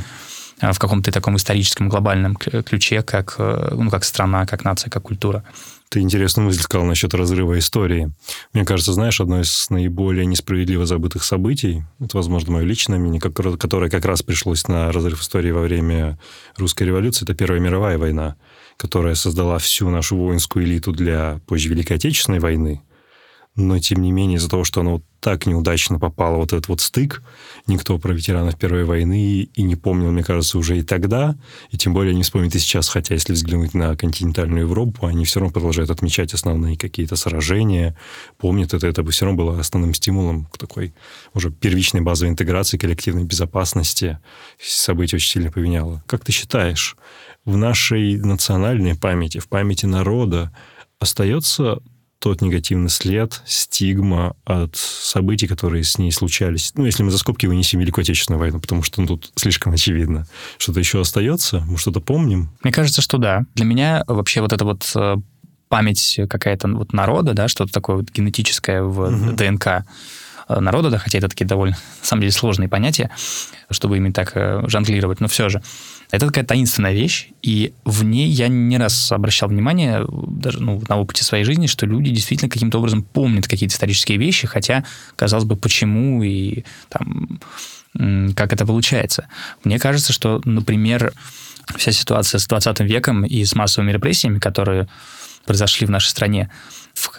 [0.61, 5.03] Э, в каком-то таком историческом глобальном ключе, как, э, ну, как страна, как нация, как
[5.03, 5.43] культура.
[5.89, 8.11] Ты интересную мысль сказал насчет разрыва истории.
[8.53, 13.89] Мне кажется, знаешь, одно из наиболее несправедливо забытых событий, это, возможно, мое личное мнение, которое
[13.89, 16.19] как раз пришлось на разрыв истории во время
[16.57, 18.35] русской революции, это Первая мировая война,
[18.77, 22.83] которая создала всю нашу воинскую элиту для позже Великой Отечественной войны
[23.59, 27.21] но тем не менее из-за того, что оно так неудачно попало, вот этот вот стык,
[27.67, 31.35] никто про ветеранов Первой войны и не помнил, мне кажется, уже и тогда,
[31.69, 35.41] и тем более не вспомнит и сейчас, хотя если взглянуть на континентальную Европу, они все
[35.41, 37.97] равно продолжают отмечать основные какие-то сражения,
[38.37, 40.93] помнят это, это бы все равно было основным стимулом к такой
[41.33, 44.19] уже первичной базовой интеграции, коллективной безопасности.
[44.57, 46.01] Событие очень сильно поменяло.
[46.07, 46.95] Как ты считаешь,
[47.43, 50.55] в нашей национальной памяти, в памяти народа
[50.99, 51.81] остается
[52.19, 56.73] тот негативный след, стигма от событий, которые с ней случались.
[56.75, 60.27] Ну, если мы за скобки вынесем Великую Отечественную войну, потому что ну, тут слишком очевидно.
[60.57, 61.61] Что-то еще остается?
[61.61, 62.49] Мы что-то помним?
[62.61, 63.45] Мне кажется, что да.
[63.55, 65.15] Для меня вообще вот это вот э,
[65.69, 69.31] память какая-то вот народа, да, что-то такое вот генетическое в угу.
[69.31, 69.85] ДНК
[70.49, 73.11] э, народа, да, хотя это такие довольно, на самом деле, сложные понятия,
[73.71, 75.61] чтобы ими так э, жонглировать, но все же.
[76.11, 80.97] Это такая таинственная вещь, и в ней я не раз обращал внимание, даже ну, на
[80.97, 84.83] опыте своей жизни, что люди действительно каким-то образом помнят какие-то исторические вещи, хотя,
[85.15, 87.39] казалось бы, почему и там,
[88.35, 89.27] как это получается.
[89.63, 91.13] Мне кажется, что, например,
[91.77, 94.87] вся ситуация с 20 веком и с массовыми репрессиями, которые
[95.45, 96.49] произошли в нашей стране,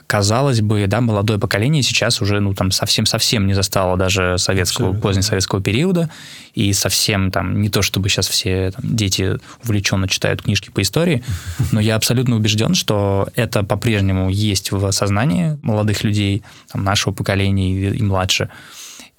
[0.07, 5.63] казалось бы, да, молодое поколение сейчас уже, ну, там, совсем-совсем не застало даже советского, позднесоветского
[5.63, 6.11] периода,
[6.55, 11.23] и совсем там, не то чтобы сейчас все там, дети увлеченно читают книжки по истории,
[11.73, 17.73] но я абсолютно убежден, что это по-прежнему есть в сознании молодых людей, там, нашего поколения
[17.73, 18.51] и, и младше,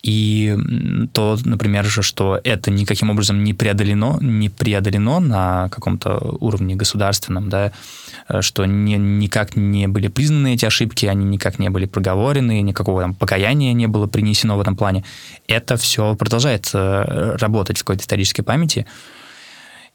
[0.04, 0.58] и
[1.14, 7.50] то, например, же, что это никаким образом не преодолено, не преодолено на каком-то уровне государственном,
[7.50, 7.72] да,
[8.28, 13.02] э, что не, никак не были признаны эти ошибки, они никак не были проговорены, никакого
[13.02, 15.04] там покаяния не было принесено в этом плане.
[15.48, 18.88] Это все продолжает э, работать в какой-то исторической памяти.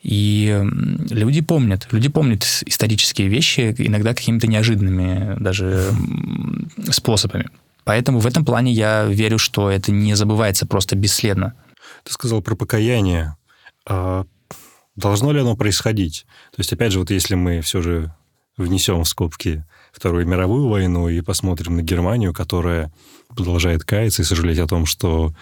[0.03, 0.63] И
[1.11, 5.91] люди помнят, люди помнят исторические вещи иногда какими-то неожиданными даже
[6.91, 7.47] способами.
[7.87, 11.55] Поэтому в этом плане я верю, что это не забывается просто бесследно.
[12.03, 13.37] Ты сказал про покаяние.
[13.89, 14.25] А
[14.97, 16.27] должно ли оно происходить?
[16.51, 18.13] То есть, опять же, вот если мы все же
[18.57, 22.93] внесем в скобки Вторую мировую войну и посмотрим на Германию, которая
[23.29, 25.33] продолжает каяться и сожалеть о том, что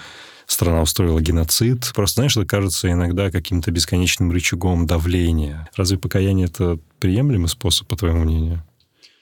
[0.46, 1.92] страна устроила геноцид.
[1.94, 5.66] Просто, знаешь, это кажется иногда каким-то бесконечным рычагом давления.
[5.76, 8.62] Разве покаяние— это приемлемый способ, по твоему мнению?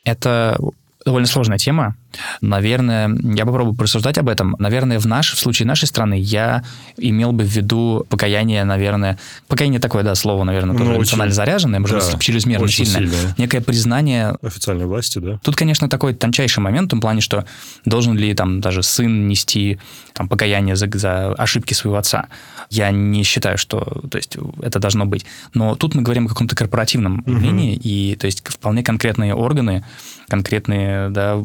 [0.02, 0.58] Это
[1.04, 1.96] довольно сложная тема.
[2.40, 4.56] Наверное, я попробую порассуждать об этом.
[4.58, 6.64] Наверное, в, наш, в случае нашей страны я
[6.96, 9.18] имел бы в виду покаяние, наверное...
[9.48, 13.00] Покаяние такое, да, слово, наверное, тоже ну, эмоционально очень, заряженное, может да, быть, чрезмерно сильное.
[13.00, 13.34] сильное.
[13.38, 14.36] Некое признание...
[14.42, 15.38] Официальной власти, да.
[15.42, 17.44] Тут, конечно, такой тончайший момент в том плане, что
[17.84, 19.78] должен ли там даже сын нести
[20.12, 22.26] там, покаяние за, за ошибки своего отца.
[22.70, 25.24] Я не считаю, что то есть, это должно быть.
[25.54, 27.46] Но тут мы говорим о каком-то корпоративном угу.
[27.52, 29.84] и то есть вполне конкретные органы,
[30.28, 31.42] конкретные да,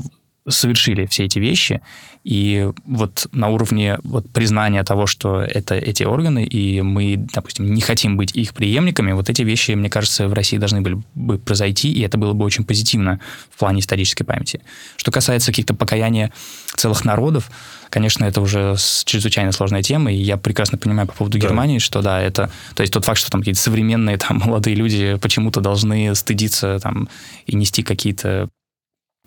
[0.48, 1.82] совершили все эти вещи,
[2.24, 7.80] и вот на уровне вот признания того, что это эти органы, и мы, допустим, не
[7.80, 11.90] хотим быть их преемниками, вот эти вещи, мне кажется, в России должны были бы произойти,
[11.90, 14.62] и это было бы очень позитивно в плане исторической памяти.
[14.98, 16.34] Что касается каких-то покаяния
[16.76, 17.50] целых народов,
[17.90, 21.48] конечно, это уже чрезвычайно сложная тема, и я прекрасно понимаю по поводу да.
[21.48, 25.18] Германии, что да, это, то есть тот факт, что там какие-то современные там молодые люди
[25.22, 27.08] почему-то должны стыдиться там
[27.46, 28.50] и нести какие-то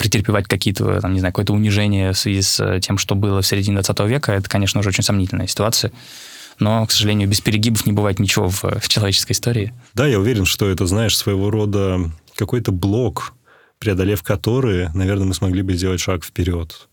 [0.00, 3.46] претерпевать какие-то, там, не знаю, какое-то унижение в связи с э, тем, что было в
[3.46, 5.92] середине 20 века, это, конечно, уже очень сомнительная ситуация.
[6.58, 9.74] Но, к сожалению, без перегибов не бывает ничего в, в человеческой истории.
[9.92, 13.34] Да, я уверен, что это, знаешь, своего рода какой-то блок,
[13.78, 16.88] преодолев который, наверное, мы смогли бы сделать шаг вперед.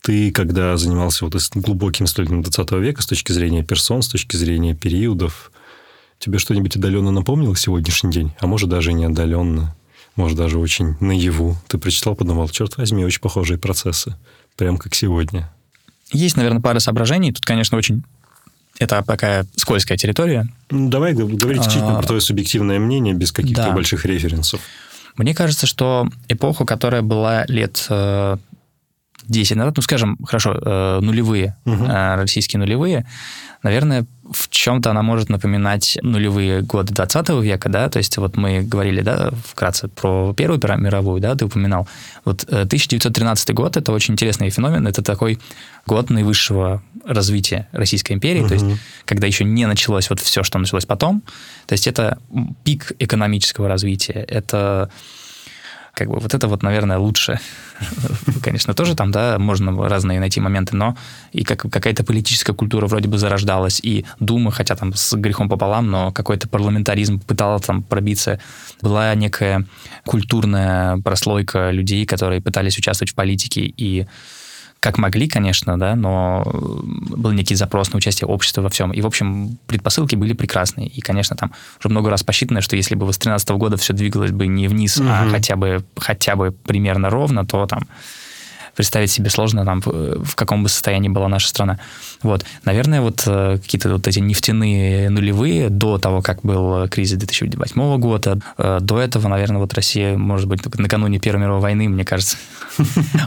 [0.00, 4.74] Ты, когда занимался вот глубоким исследованием 20 века с точки зрения персон, с точки зрения
[4.74, 5.52] периодов,
[6.18, 8.32] тебе что-нибудь отдаленно напомнило сегодняшний день?
[8.40, 9.76] А может, даже не отдаленно?
[10.16, 11.56] Может, даже очень наяву?
[11.68, 14.16] Ты прочитал, подумал, черт возьми, очень похожие процессы.
[14.56, 15.52] Прям как сегодня.
[16.12, 17.32] Есть, наверное, пара соображений.
[17.32, 18.02] Тут, конечно, очень
[18.78, 20.46] это такая скользкая территория.
[20.70, 23.70] Ну, давай говорить исключительно а, про твое субъективное мнение, без каких-то да.
[23.72, 24.60] больших референсов.
[25.16, 27.86] Мне кажется, что эпоху, которая была лет
[29.28, 31.84] 10 э, назад, ну, скажем, хорошо, э, нулевые, угу.
[31.86, 33.06] российские нулевые,
[33.62, 38.62] наверное, в чем-то она может напоминать нулевые годы 20 века, да, то есть вот мы
[38.62, 41.88] говорили, да, вкратце про Первую мировую, да, ты упоминал.
[42.24, 45.38] Вот 1913 год— это очень интересный феномен, это такой
[45.86, 48.48] год наивысшего развития Российской империи, угу.
[48.48, 48.66] то есть
[49.04, 51.22] когда еще не началось вот все, что началось потом,
[51.66, 52.18] то есть это
[52.64, 54.90] пик экономического развития, это
[55.96, 57.40] как бы вот это вот, наверное, лучше.
[58.42, 60.94] Конечно, тоже там, да, можно разные найти моменты, но
[61.32, 65.90] и как, какая-то политическая культура вроде бы зарождалась, и Дума, хотя там с грехом пополам,
[65.90, 68.38] но какой-то парламентаризм пытался там пробиться.
[68.82, 69.64] Была некая
[70.04, 74.06] культурная прослойка людей, которые пытались участвовать в политике, и
[74.86, 78.92] как могли, конечно, да, но был некий запрос на участие общества во всем.
[78.92, 80.86] И, в общем, предпосылки были прекрасные.
[80.86, 84.30] И, конечно, там уже много раз посчитано, что если бы с 13 года все двигалось
[84.30, 85.08] бы не вниз, угу.
[85.10, 87.88] а хотя бы, хотя бы примерно ровно, то там
[88.76, 91.80] представить себе сложно, там, в каком бы состоянии была наша страна.
[92.22, 92.44] Вот.
[92.64, 98.38] Наверное, вот э, какие-то вот эти нефтяные нулевые до того, как был кризис 2008 года,
[98.58, 102.36] э, до этого, наверное, вот Россия, может быть, накануне Первой мировой войны, мне кажется.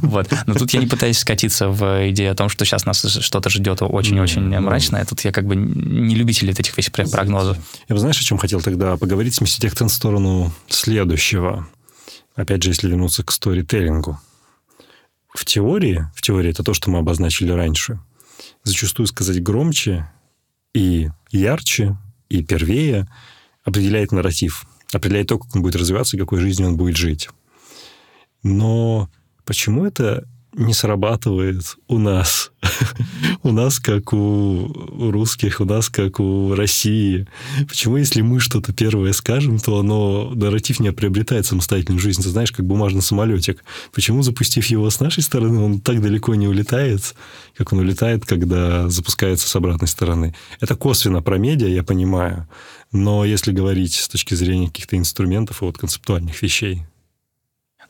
[0.01, 0.27] Вот.
[0.45, 3.81] Но тут я не пытаюсь скатиться в идею о том, что сейчас нас что-то ждет
[3.81, 5.05] очень-очень мрачное.
[5.05, 6.73] Тут я как бы не любитель этих
[7.11, 7.57] прогнозов.
[7.87, 11.67] Я бы, знаешь, о чем хотел тогда поговорить, сместить акцент в сторону следующего.
[12.35, 14.19] Опять же, если вернуться к сторителлингу
[15.33, 17.99] в теории, в теории это то, что мы обозначили раньше,
[18.63, 20.09] зачастую сказать громче
[20.73, 21.97] и ярче,
[22.29, 23.07] и первее
[23.63, 27.29] определяет нарратив, определяет то, как он будет развиваться и какой жизнью он будет жить.
[28.43, 29.09] Но
[29.45, 30.27] почему это
[30.59, 32.51] не срабатывает у нас.
[33.43, 37.27] у нас как у русских, у нас как у России.
[37.67, 42.21] Почему, если мы что-то первое скажем, то оно, нарратив не приобретает самостоятельную жизнь?
[42.21, 43.63] Ты знаешь, как бумажный самолетик.
[43.93, 47.15] Почему, запустив его с нашей стороны, он так далеко не улетает,
[47.55, 50.35] как он улетает, когда запускается с обратной стороны?
[50.59, 52.47] Это косвенно про медиа, я понимаю.
[52.91, 56.83] Но если говорить с точки зрения каких-то инструментов и вот концептуальных вещей,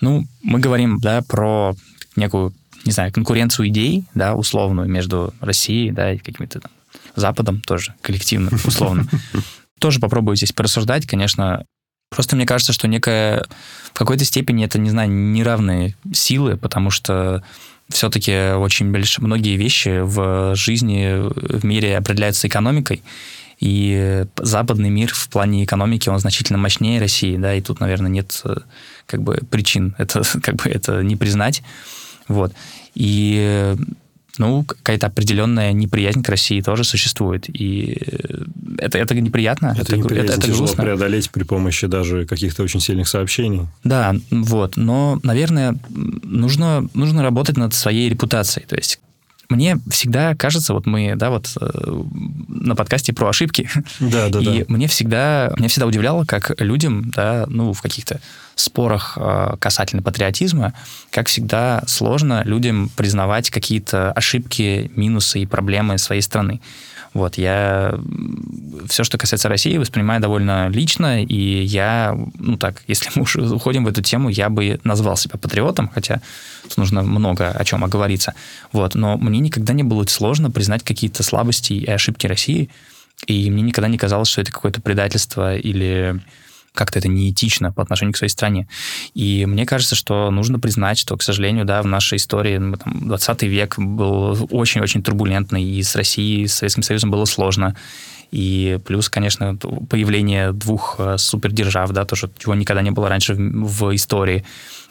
[0.02, 1.74] ну, мы говорим, да, про
[2.16, 2.54] некую,
[2.86, 6.72] не знаю, конкуренцию идей, да, условную между Россией, да, и какими-то там
[7.16, 9.08] Западом тоже, коллективно, условно.
[9.80, 11.66] Тоже попробую здесь порассуждать, конечно.
[12.10, 13.46] Просто мне кажется, что некая...
[13.94, 17.44] В какой-то степени это, не знаю, неравные силы, потому что
[17.90, 19.20] все-таки очень больш...
[19.20, 21.22] многие вещи в жизни,
[21.58, 23.04] в мире определяются экономикой,
[23.60, 28.42] и западный мир в плане экономики, он значительно мощнее России, да, и тут, наверное, нет
[29.06, 31.62] как бы причин это, как бы это не признать.
[32.30, 32.54] Вот.
[32.96, 33.76] И
[34.40, 37.46] ну, какая-то определенная неприязнь к России тоже существует.
[37.50, 38.02] И
[38.78, 39.74] это, это неприятно.
[39.74, 40.84] Это, это неприязнь это, это тяжело грустно.
[40.84, 43.68] преодолеть при помощи даже каких-то очень сильных сообщений.
[43.84, 44.78] Да, вот.
[44.78, 48.66] Но, наверное, нужно, нужно работать над своей репутацией.
[48.66, 49.02] То есть
[49.50, 52.04] мне всегда кажется, вот мы, да, вот э,
[52.48, 53.70] на подкасте про ошибки.
[54.00, 54.66] Да, да, и да.
[54.68, 58.22] мне всегда, меня всегда удивляло, как людям, да, ну, в каких-то
[58.60, 60.74] спорах э, касательно патриотизма,
[61.12, 66.62] как всегда сложно людям признавать какие-то ошибки, минусы и проблемы своей страны.
[67.14, 68.00] Вот, я
[68.88, 73.86] все, что касается России, воспринимаю довольно лично, и я, ну так, если мы уже уходим
[73.86, 76.22] в эту тему, я бы назвал себя патриотом, хотя
[76.64, 78.36] тут нужно много о чем оговориться.
[78.72, 82.70] Вот, но мне никогда не было сложно признать какие-то слабости и ошибки России,
[83.26, 86.20] и мне никогда не казалось, что это какое-то предательство или
[86.74, 88.68] как-то это неэтично по отношению к своей стране.
[89.14, 93.44] И мне кажется, что нужно признать, что, к сожалению, да, в нашей истории там, 20
[93.44, 97.76] век был очень-очень турбулентный, и с Россией, с Советским Союзом было сложно.
[98.32, 99.56] И плюс, конечно,
[99.90, 104.46] появление двух э, супердержав, да, тоже, чего никогда не было раньше в, в истории.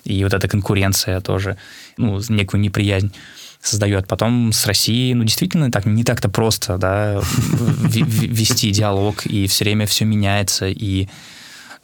[0.05, 1.57] И вот эта конкуренция тоже,
[1.97, 3.13] ну, некую неприязнь
[3.61, 4.09] создает.
[4.09, 9.87] Потом с Россией, ну, действительно, так не так-то просто, да, вести диалог, и все время
[9.87, 11.09] все меняется, и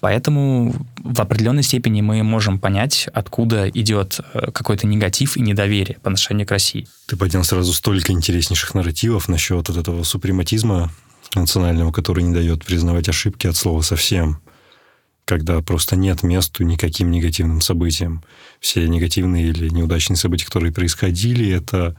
[0.05, 6.11] Поэтому в определенной степени мы можем понять, откуда идет э, какой-то негатив и недоверие по
[6.11, 6.87] отношению к России.
[7.07, 10.93] Ты поднял сразу столько интереснейших нарративов насчет вот этого супрематизма
[11.35, 14.43] национального, который не дает признавать ошибки от слова совсем,
[15.25, 18.23] когда просто нет месту никаким негативным событиям.
[18.61, 21.97] Все негативные или неудачные события, которые происходили, это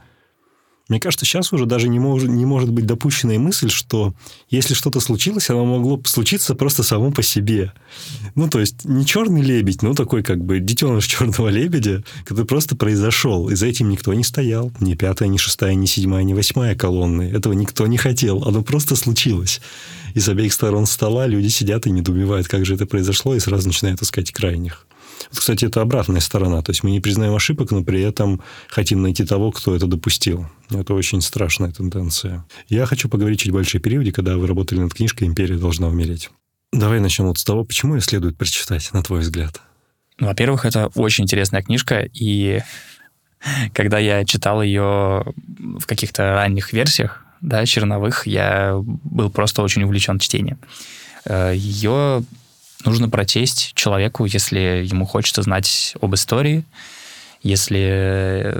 [0.88, 4.14] мне кажется, сейчас уже даже не, мож, не может быть допущенная мысль, что
[4.50, 7.72] если что-то случилось, оно могло случиться просто само по себе.
[8.36, 12.76] Ну, то есть, не черный лебедь, но такой как бы детеныш черного лебедя, который просто
[12.76, 13.48] произошел.
[13.48, 14.70] И за этим никто не стоял.
[14.78, 17.22] Ни пятая, ни шестая, ни седьмая, ни восьмая колонны.
[17.22, 18.44] Этого никто не хотел.
[18.44, 19.60] Оно просто случилось.
[20.14, 23.66] И с обеих сторон стола люди сидят и недоумевают, как же это произошло, и сразу
[23.66, 24.86] начинают искать крайних.
[25.38, 26.62] Кстати, это обратная сторона.
[26.62, 30.46] То есть мы не признаем ошибок, но при этом хотим найти того, кто это допустил.
[30.70, 32.44] Это очень страшная тенденция.
[32.68, 36.30] Я хочу поговорить чуть больше о периоде, когда вы работали над книжкой «Империя должна умереть».
[36.72, 39.60] Давай начнем вот с того, почему ее следует прочитать, на твой взгляд.
[40.18, 42.62] Ну, во-первых, это очень интересная книжка, и
[43.72, 50.18] когда я читал ее в каких-то ранних версиях, да, черновых, я был просто очень увлечен
[50.18, 50.58] чтением.
[51.28, 52.24] Ее
[52.84, 56.64] нужно прочесть человеку, если ему хочется знать об истории,
[57.42, 58.58] если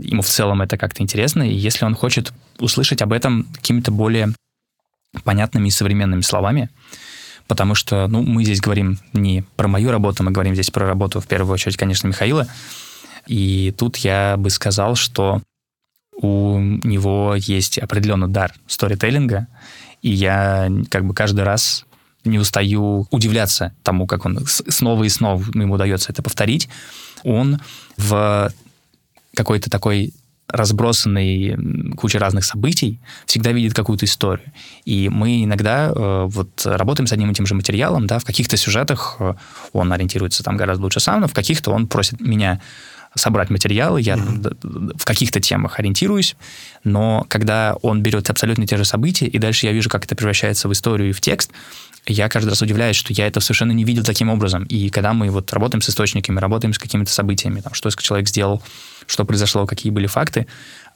[0.00, 4.34] ему в целом это как-то интересно, и если он хочет услышать об этом какими-то более
[5.24, 6.70] понятными и современными словами,
[7.46, 11.20] потому что, ну, мы здесь говорим не про мою работу, мы говорим здесь про работу,
[11.20, 12.46] в первую очередь, конечно, Михаила,
[13.26, 15.42] и тут я бы сказал, что
[16.20, 19.46] у него есть определенный дар сторителлинга,
[20.02, 21.84] и я как бы каждый раз
[22.28, 26.68] не устаю удивляться тому, как он снова и снова ему удается это повторить.
[27.24, 27.60] Он
[27.96, 28.52] в
[29.34, 30.12] какой-то такой
[30.48, 31.56] разбросанной
[31.96, 34.50] куче разных событий, всегда видит какую-то историю.
[34.86, 38.56] И мы иногда э, вот работаем с одним и тем же материалом, да, в каких-то
[38.56, 39.34] сюжетах э,
[39.74, 42.62] он ориентируется там гораздо лучше сам, но в каких-то он просит меня
[43.18, 44.98] собрать материалы, я mm-hmm.
[44.98, 46.36] в каких-то темах ориентируюсь,
[46.84, 50.68] но когда он берет абсолютно те же события, и дальше я вижу, как это превращается
[50.68, 51.50] в историю и в текст,
[52.06, 54.64] я каждый раз удивляюсь, что я это совершенно не видел таким образом.
[54.64, 58.62] И когда мы вот работаем с источниками, работаем с какими-то событиями, там, что человек сделал,
[59.06, 60.46] что произошло, какие были факты,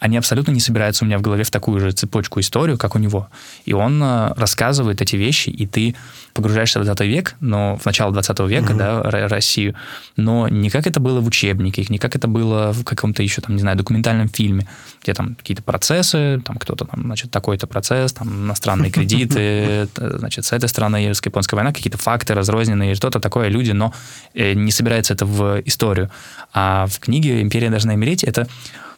[0.03, 2.98] они абсолютно не собираются у меня в голове в такую же цепочку историю, как у
[2.98, 3.28] него.
[3.64, 5.94] И он э, рассказывает эти вещи, и ты
[6.34, 8.76] погружаешься в 20 век, но в начало 20 века, mm-hmm.
[8.76, 9.76] да, Россию,
[10.16, 13.55] но не как это было в учебнике, не как это было в каком-то еще, там,
[13.55, 14.66] не знаю, документальном фильме,
[15.05, 20.53] где там какие-то процессы, там кто-то там, значит, такой-то процесс, там иностранные кредиты, значит, с
[20.53, 23.94] этой стороны русско-японская война, какие-то факты разрозненные, что-то такое, люди, но
[24.34, 26.11] э, не собирается это в историю.
[26.53, 28.48] А в книге «Империя должна умереть» это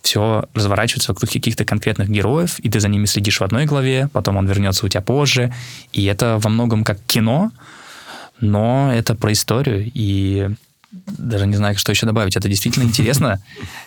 [0.05, 4.37] все разворачивается вокруг каких-то конкретных героев, и ты за ними следишь в одной главе, потом
[4.37, 5.53] он вернется у тебя позже.
[5.93, 7.51] И это во многом как кино,
[8.39, 10.51] но это про историю, и
[10.93, 12.37] даже не знаю, что еще добавить.
[12.37, 13.43] Это действительно интересно,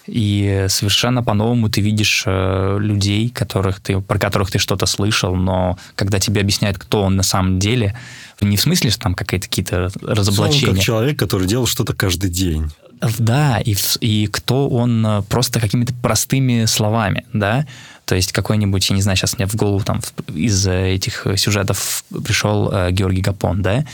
[0.07, 5.78] и совершенно по-новому ты видишь э, людей, которых ты, про которых ты что-то слышал, но
[5.95, 7.95] когда тебе объясняют, кто он на самом деле,
[8.41, 10.70] не в смысле, что там какие-то разоблачения.
[10.70, 12.72] Он как человек, который делал что-то каждый день.
[13.19, 17.65] Да, и, и кто он э, просто какими-то простыми словами, да,
[18.05, 20.01] то есть какой-нибудь, я не знаю, сейчас мне в голову там
[20.33, 23.85] из этих сюжетов пришел э, Георгий Гапон, да,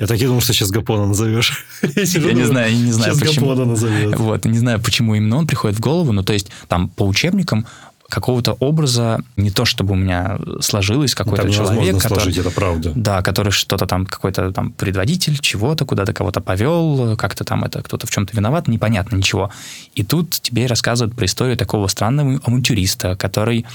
[0.00, 1.66] я так и думал, что сейчас Гапона назовешь.
[1.82, 3.48] Я не знаю, не знаю, сейчас почему.
[3.48, 4.16] Гапона назовет.
[4.16, 7.66] Вот, не знаю, почему именно он приходит в голову, но то есть там по учебникам
[8.10, 12.92] какого-то образа, не то чтобы у меня сложилось какой-то там человек, который, сложить, это правда.
[12.94, 18.06] Да, который что-то там, какой-то там предводитель чего-то, куда-то кого-то повел, как-то там это кто-то
[18.06, 19.50] в чем-то виноват, непонятно ничего.
[19.94, 23.66] И тут тебе рассказывают про историю такого странного авантюриста, который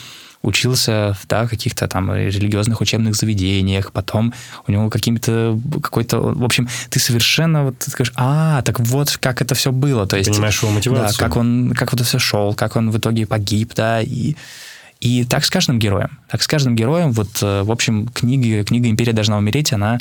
[0.43, 4.33] учился да, в каких-то там религиозных учебных заведениях, потом
[4.67, 6.19] у него какими-то какой-то...
[6.19, 10.05] В общем, ты совершенно вот ты скажешь, а, так вот как это все было.
[10.05, 11.17] То есть, Понимаешь его мотивацию.
[11.17, 14.35] Да, как он, как вот это все шел, как он в итоге погиб, да, и...
[14.99, 16.17] И так с каждым героем.
[16.29, 19.97] Так с каждым героем, вот, э, в общем, книги, книга «Империя должна умереть», она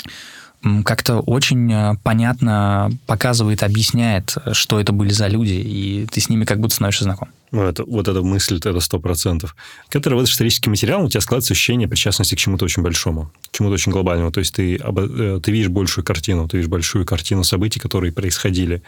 [0.85, 6.45] как-то очень э, понятно показывает, объясняет, что это были за люди, и ты с ними
[6.45, 7.29] как будто становишься знаком.
[7.51, 9.57] Ну, это, вот эта мысль, это сто процентов.
[9.89, 13.57] Когда ты работаешь историческим материалом, у тебя складывается ощущение причастности к чему-то очень большому, к
[13.57, 14.31] чему-то очень глобальному.
[14.31, 18.83] То есть ты, э, ты видишь большую картину, ты видишь большую картину событий, которые происходили.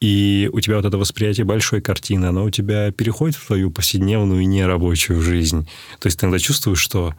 [0.00, 4.46] И у тебя вот это восприятие большой картины, оно у тебя переходит в твою повседневную
[4.46, 5.68] нерабочую жизнь.
[6.00, 7.14] То есть ты иногда чувствуешь, что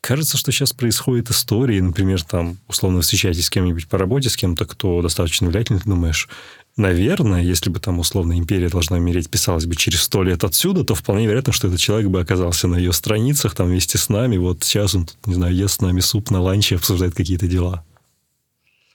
[0.00, 4.64] Кажется, что сейчас происходит история, например, там, условно, встречаетесь с кем-нибудь по работе, с кем-то,
[4.64, 6.28] кто достаточно влиятельный, ты думаешь,
[6.76, 10.94] наверное, если бы там, условно, империя должна умереть, писалась бы через сто лет отсюда, то
[10.94, 14.36] вполне вероятно, что этот человек бы оказался на ее страницах, там, вместе с нами.
[14.36, 17.84] Вот сейчас он, тут, не знаю, ест с нами суп на ланче, обсуждает какие-то дела.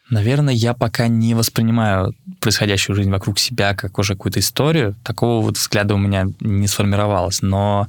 [0.10, 4.96] Наверное, я пока не воспринимаю происходящую жизнь вокруг себя как уже какую-то историю.
[5.04, 7.42] Такого вот взгляда у меня не сформировалось.
[7.42, 7.88] Но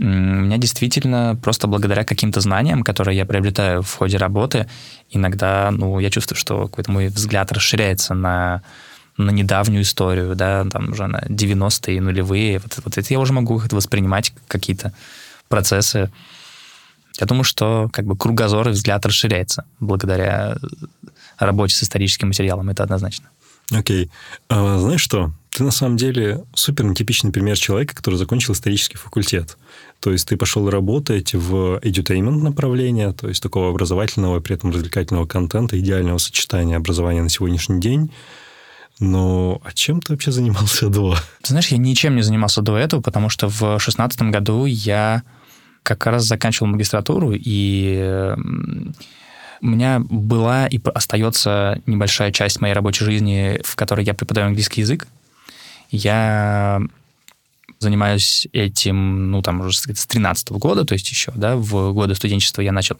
[0.00, 4.66] У меня действительно просто благодаря каким-то знаниям, которые я приобретаю в ходе работы,
[5.10, 8.62] иногда, ну, я чувствую, что какой-то мой взгляд расширяется на
[9.18, 12.58] на недавнюю историю, да, там уже на 90-е, нулевые.
[12.60, 14.94] Вот, вот это я уже могу это воспринимать какие-то
[15.48, 16.10] процессы.
[17.18, 20.56] Я думаю, что как бы кругозор и взгляд расширяется благодаря
[21.38, 23.28] работе с историческим материалом, это однозначно.
[23.70, 24.06] Окей.
[24.06, 24.10] Okay.
[24.48, 25.32] А, знаешь что?
[25.50, 29.56] Ты на самом деле супер нетипичный пример человека, который закончил исторический факультет.
[30.00, 35.26] То есть ты пошел работать в edutainment направление, то есть такого образовательного, при этом развлекательного
[35.26, 38.10] контента, идеального сочетания образования на сегодняшний день.
[38.98, 41.16] Но а чем ты вообще занимался до?
[41.42, 45.22] Ты знаешь, я ничем не занимался до этого, потому что в 2016 году я
[45.82, 48.34] как раз заканчивал магистратуру, и
[49.62, 54.80] у меня была и остается небольшая часть моей рабочей жизни, в которой я преподаю английский
[54.80, 55.06] язык.
[55.90, 56.80] Я
[57.80, 62.60] занимаюсь этим, ну, там, уже с 13 года, то есть еще, да, в годы студенчества
[62.60, 62.98] я начал.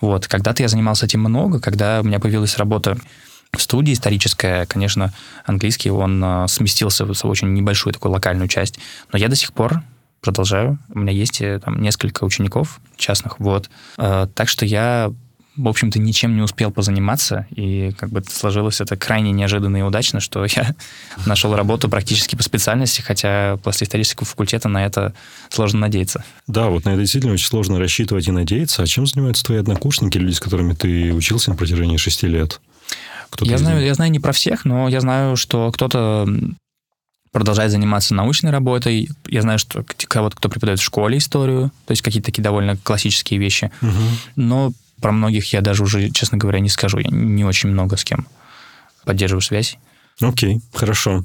[0.00, 2.96] Вот, когда-то я занимался этим много, когда у меня появилась работа
[3.54, 5.12] в студии историческая, конечно,
[5.44, 8.78] английский, он э, сместился в очень небольшую такую локальную часть,
[9.12, 9.82] но я до сих пор
[10.22, 10.78] продолжаю.
[10.88, 13.68] У меня есть э, там несколько учеников частных, вот.
[13.98, 15.12] Э, так что я
[15.56, 20.20] в общем-то, ничем не успел позаниматься, и как бы сложилось это крайне неожиданно и удачно,
[20.20, 20.74] что я
[21.26, 25.14] нашел работу практически по специальности, хотя после исторического факультета на это
[25.50, 26.24] сложно надеяться.
[26.46, 28.82] Да, вот на это действительно очень сложно рассчитывать и надеяться.
[28.82, 32.60] А чем занимаются твои однокурсники, люди, с которыми ты учился на протяжении шести лет?
[33.40, 36.28] я знаю, я знаю не про всех, но я знаю, что кто-то
[37.30, 39.08] продолжает заниматься научной работой.
[39.26, 43.40] Я знаю, что кого-то, кто преподает в школе историю, то есть какие-то такие довольно классические
[43.40, 43.72] вещи.
[43.80, 43.90] Угу.
[44.36, 44.72] Но
[45.02, 46.98] про многих я даже уже, честно говоря, не скажу.
[46.98, 48.26] Я не очень много с кем
[49.04, 49.76] поддерживаю связь.
[50.20, 51.24] Окей, хорошо.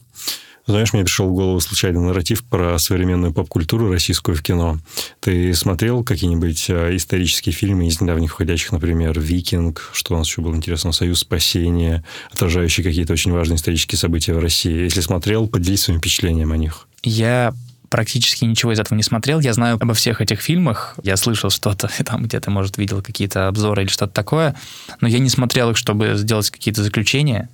[0.65, 4.80] Знаешь, мне пришел в голову случайный нарратив про современную поп-культуру российскую в кино.
[5.21, 10.41] Ты смотрел какие-нибудь а, исторические фильмы из недавних входящих, например, «Викинг», что у нас еще
[10.41, 12.03] было интересно, «Союз спасения»,
[12.34, 14.84] отражающие какие-то очень важные исторические события в России?
[14.84, 16.89] Если смотрел, поделись своим впечатлением о них.
[17.01, 17.53] Я
[17.89, 19.39] практически ничего из этого не смотрел.
[19.39, 20.95] Я знаю обо всех этих фильмах.
[21.03, 24.55] Я слышал что-то, там где-то, может, видел какие-то обзоры или что-то такое.
[25.01, 27.49] Но я не смотрел их, чтобы сделать какие-то заключения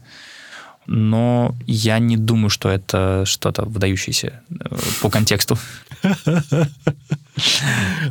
[0.86, 5.58] но я не думаю, что это что-то выдающееся э, по контексту.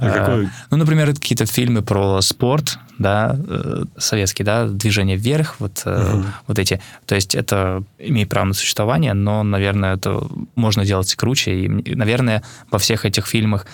[0.01, 6.25] А, ну, например, какие-то фильмы про спорт, да, э, советские, да, движение вверх, вот, uh
[6.47, 6.81] вот эти.
[7.07, 11.65] То есть это имеет право на существование, но, наверное, это можно делать круче.
[11.65, 13.67] И, наверное, во всех этих фильмах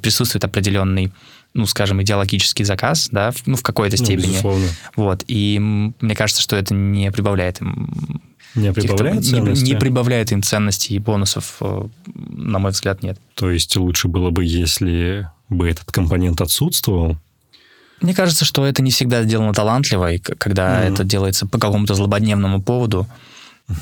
[0.00, 1.12] присутствует определенный
[1.56, 4.32] ну, скажем, идеологический заказ, да, ну, в какой-то ну, степени.
[4.32, 4.66] Безусловно.
[4.96, 5.22] Вот.
[5.28, 8.20] И мне кажется, что это не прибавляет им
[8.54, 9.64] не прибавляет ценности?
[9.64, 13.18] Не, не прибавляет им ценностей и бонусов, э, на мой взгляд, нет.
[13.34, 17.16] То есть лучше было бы, если бы этот компонент отсутствовал?
[18.00, 20.92] Мне кажется, что это не всегда сделано талантливо, и когда mm.
[20.92, 23.06] это делается по какому-то злободневному поводу.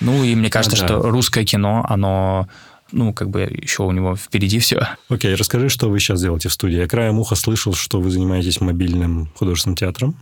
[0.00, 2.46] Ну, и мне кажется, что русское кино, оно
[2.92, 4.88] ну, как бы еще у него впереди все.
[5.08, 6.76] Окей, расскажи, что вы сейчас делаете в студии.
[6.76, 10.16] Я краем уха слышал, что вы занимаетесь мобильным художественным театром.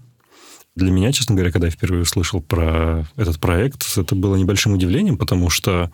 [0.74, 5.16] Для меня, честно говоря, когда я впервые услышал про этот проект, это было небольшим удивлением,
[5.16, 5.92] потому что ну,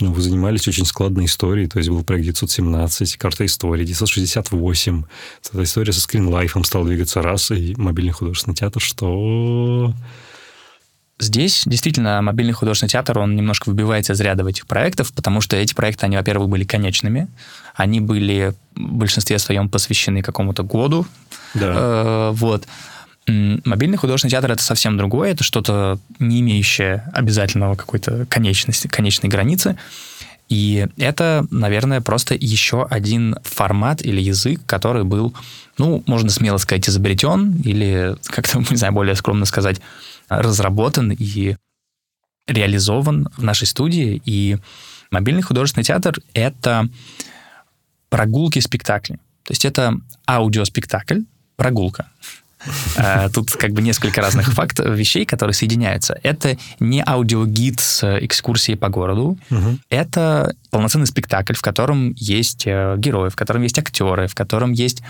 [0.00, 5.04] вы занимались очень складной историей, то есть был проект 917, карта истории, 968.
[5.52, 9.92] Эта история со скринлайфом стала двигаться раз, и мобильный художественный театр, что...
[11.20, 15.74] Здесь действительно мобильный художественный театр, он немножко выбивается из ряда этих проектов, потому что эти
[15.74, 17.26] проекты, они, во-первых, были конечными,
[17.74, 21.06] они были в большинстве своем посвящены какому-то году,
[21.54, 21.74] да.
[21.76, 22.68] э, вот.
[23.28, 29.76] Мобильный художественный театр это совсем другое, это что-то не имеющее обязательного какой-то конечности, конечной границы.
[30.48, 35.34] И это, наверное, просто еще один формат или язык, который был,
[35.76, 39.80] ну, можно смело сказать, изобретен, или как-то, не знаю, более скромно сказать,
[40.28, 41.56] разработан и
[42.46, 44.22] реализован в нашей студии.
[44.24, 44.56] И
[45.10, 46.88] мобильный художественный театр— это
[48.08, 49.16] прогулки спектакли.
[49.44, 51.20] То есть это аудиоспектакль,
[51.56, 52.08] прогулка.
[52.96, 56.18] Э, тут как бы несколько разных фактов, вещей, которые соединяются.
[56.22, 59.38] Это не аудиогид с экскурсией по городу.
[59.50, 59.78] Угу.
[59.90, 65.02] Это полноценный спектакль, в котором есть э, герои, в котором есть актеры, в котором есть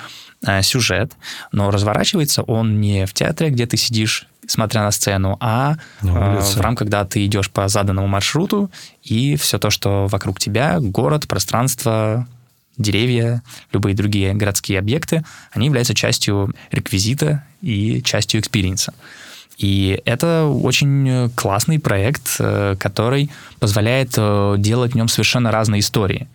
[0.46, 1.12] э, сюжет.
[1.52, 6.60] Но разворачивается он не в театре, где ты сидишь смотря на сцену, а э, в
[6.60, 8.70] рамках, когда ты идешь по заданному маршруту,
[9.02, 12.26] и все то, что вокруг тебя, город, пространство,
[12.78, 18.94] деревья, любые другие городские объекты, они являются частью реквизита и частью экспириенса.
[19.58, 26.28] И это очень классный проект, э, который позволяет э, делать в нем совершенно разные истории.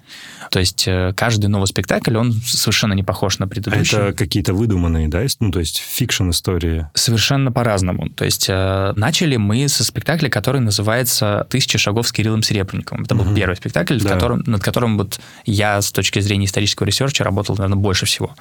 [0.53, 3.97] То есть э, каждый новый спектакль, он совершенно не похож на предыдущий.
[3.97, 5.23] Это какие-то выдуманные, да?
[5.39, 6.85] Ну, то есть fiction истории?
[6.93, 8.09] Совершенно по-разному.
[8.09, 13.05] То есть э, начали мы со спектакля, который называется «Тысяча шагов с Кириллом Серебренниковым».
[13.05, 13.33] Это был угу.
[13.33, 14.09] первый спектакль, да.
[14.09, 18.35] которым, над которым вот я с точки зрения исторического ресерча работал, наверное, больше всего.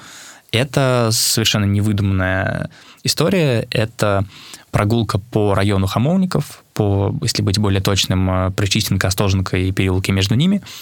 [0.51, 2.69] Это совершенно невыдуманная
[3.05, 3.67] история.
[3.71, 4.25] Это
[4.71, 10.35] прогулка по району Хамовников, по, если быть более точным, э, Пречистенка, Остоженка и переулки между
[10.35, 10.63] ними–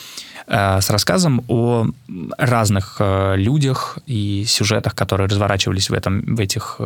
[0.51, 1.87] Э, с рассказом о
[2.37, 6.81] разных э, людях и сюжетах, которые разворачивались в, этом, в этих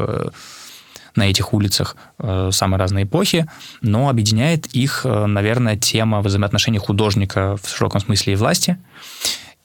[1.17, 3.47] на этих улицах э, самые разные эпохи,
[3.83, 8.79] но объединяет их, наверное, тема взаимоотношений художника в широком смысле и власти.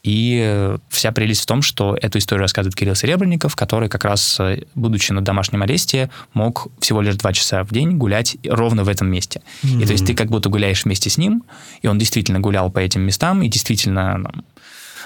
[0.04, 4.64] И вся прелесть в том, что эту историю рассказывает Кирилл Серебренников, который как раз, э,
[4.74, 9.10] будучи на домашнем аресте, мог всего лишь два часа в день гулять ровно в этом
[9.10, 9.42] месте.
[9.64, 9.84] Mm-hmm.
[9.84, 11.44] И то есть ты как будто гуляешь вместе с ним,
[11.82, 14.32] и он действительно гулял по этим местам, и действительно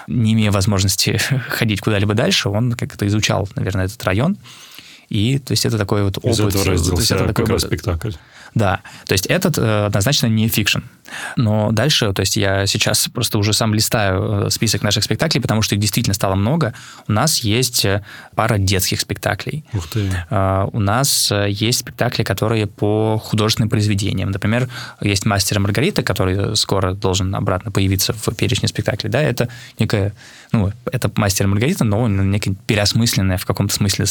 [0.08, 1.20] не имея возможности
[1.50, 4.38] ходить куда-либо дальше, он как-то изучал, наверное, этот район.
[5.10, 6.32] И то есть это такой вот опыт.
[6.32, 8.12] Из этого родился это такой, как раз спектакль.
[8.56, 10.80] Да, то есть этот э, однозначно не fiction.
[11.36, 15.62] Но дальше, то есть я сейчас просто уже сам листаю э, список наших спектаклей, потому
[15.62, 16.74] что их действительно стало много.
[17.08, 18.04] У нас есть э,
[18.36, 19.64] пара детских спектаклей.
[19.74, 20.10] Ух ты.
[20.30, 24.32] Э, у нас есть спектакли, которые по художественным произведениям.
[24.32, 24.70] Например,
[25.02, 29.10] есть «Мастер и Маргарита», который скоро должен обратно появиться в перечне спектаклей.
[29.10, 29.50] Да, это
[29.80, 30.14] некая,
[30.52, 34.06] ну, это «Мастер и Маргарита», но некая переосмысленная в каком-то смысле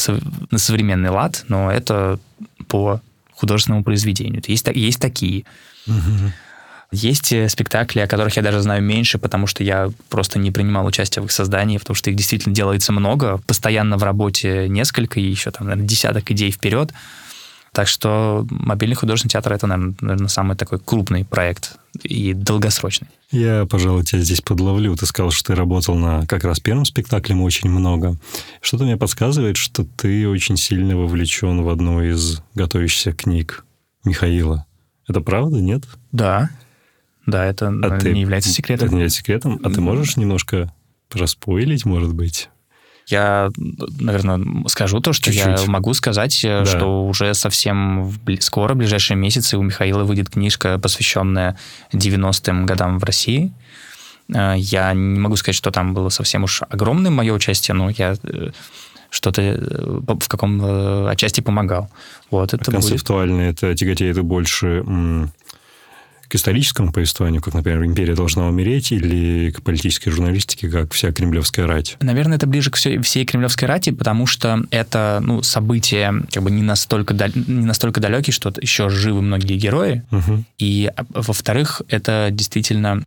[0.50, 2.18] на современный лад, но это
[2.68, 3.00] по
[3.42, 4.42] художественному произведению.
[4.46, 5.44] Есть, есть такие.
[5.86, 6.32] Угу.
[6.92, 10.86] Есть э, спектакли, о которых я даже знаю меньше, потому что я просто не принимал
[10.86, 15.24] участие в их создании, потому что их действительно делается много, постоянно в работе несколько, и
[15.24, 16.92] еще там, наверное, десяток идей вперед.
[17.74, 23.08] Так что мобильный художественный театр— это, наверное, самый такой крупный проект и долгосрочный.
[23.30, 24.94] Я, пожалуй, тебя здесь подловлю.
[24.94, 28.16] Ты сказал, что ты работал на как раз первом спектакле очень много.
[28.60, 33.64] Что-то мне подсказывает, что ты очень сильно вовлечен в одну из готовящихся книг
[34.04, 34.66] Михаила.
[35.08, 35.84] Это правда, нет?
[36.12, 36.50] Да.
[37.24, 38.12] Да, это а ты...
[38.12, 38.86] не является секретом.
[38.86, 39.58] Это не является секретом.
[39.64, 40.70] А ты можешь немножко
[41.10, 42.50] распойлить, может быть?
[43.08, 43.50] Я,
[43.98, 45.60] наверное, скажу то, что Чуть-чуть.
[45.60, 46.64] я могу сказать, э, да.
[46.64, 51.58] что уже совсем в, скоро, в ближайшие месяцы, у Михаила выйдет книжка, посвященная
[51.92, 53.52] 90-м годам в России.
[54.32, 58.16] Э, я не могу сказать, что там было совсем уж огромным мое участие, но я
[58.22, 58.50] э,
[59.10, 59.42] что-то
[60.06, 61.90] в каком отчасти помогал.
[62.30, 63.62] Вот, это а концептуально будет...
[63.62, 64.82] это тяготеет больше
[66.32, 71.66] к историческому повествованию, как, например, «Империя должна умереть», или к политической журналистике, как «Вся кремлевская
[71.66, 71.98] рать»?
[72.00, 76.50] Наверное, это ближе к всей, всей кремлевской рати, потому что это ну, события как бы
[76.50, 80.04] не настолько, дал, не настолько далекие, что еще живы многие герои.
[80.10, 80.44] Угу.
[80.56, 83.04] И, а, во-вторых, это действительно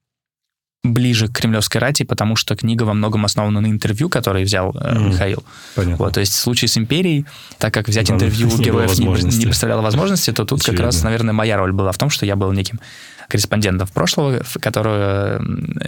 [0.84, 4.96] ближе к кремлевской рати, потому что книга во многом основана на интервью, которое взял э,
[4.96, 5.44] mm, Михаил.
[5.76, 5.98] Понятно.
[5.98, 7.26] Вот, то есть в случае с империей,
[7.58, 10.78] так как взять Главное, интервью у героев не, не представляло возможности, то тут Очевидно.
[10.78, 12.80] как раз, наверное, моя роль была в том, что я был неким
[13.28, 15.42] корреспондентов прошлого, которую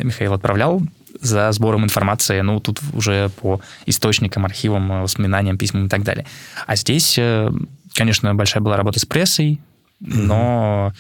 [0.03, 0.81] Михаил отправлял
[1.21, 6.25] за сбором информации, ну, тут уже по источникам, архивам, воспоминаниям, письмам и так далее.
[6.65, 7.51] А здесь, э,
[7.93, 9.59] конечно, большая была работа с прессой,
[9.99, 10.93] но,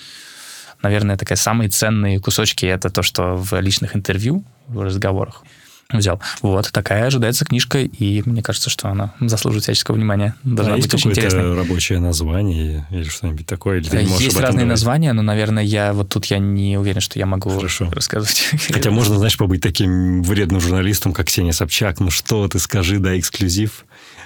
[0.81, 5.43] наверное, такая самые ценные кусочки это то, что в личных интервью, в разговорах
[5.91, 6.21] взял.
[6.41, 10.35] Вот, такая ожидается книжка, и мне кажется, что она заслуживает всяческого внимания.
[10.43, 11.55] Должна а быть очень интересной.
[11.55, 13.79] рабочее название или что-нибудь такое?
[13.79, 14.67] Или есть разные говорить?
[14.67, 17.89] названия, но, наверное, я вот тут я не уверен, что я могу Хорошо.
[17.91, 18.49] рассказывать.
[18.71, 21.99] Хотя можно, знаешь, побыть таким вредным журналистом, как Ксения Собчак.
[21.99, 23.85] Ну что ты, скажи, да, эксклюзив.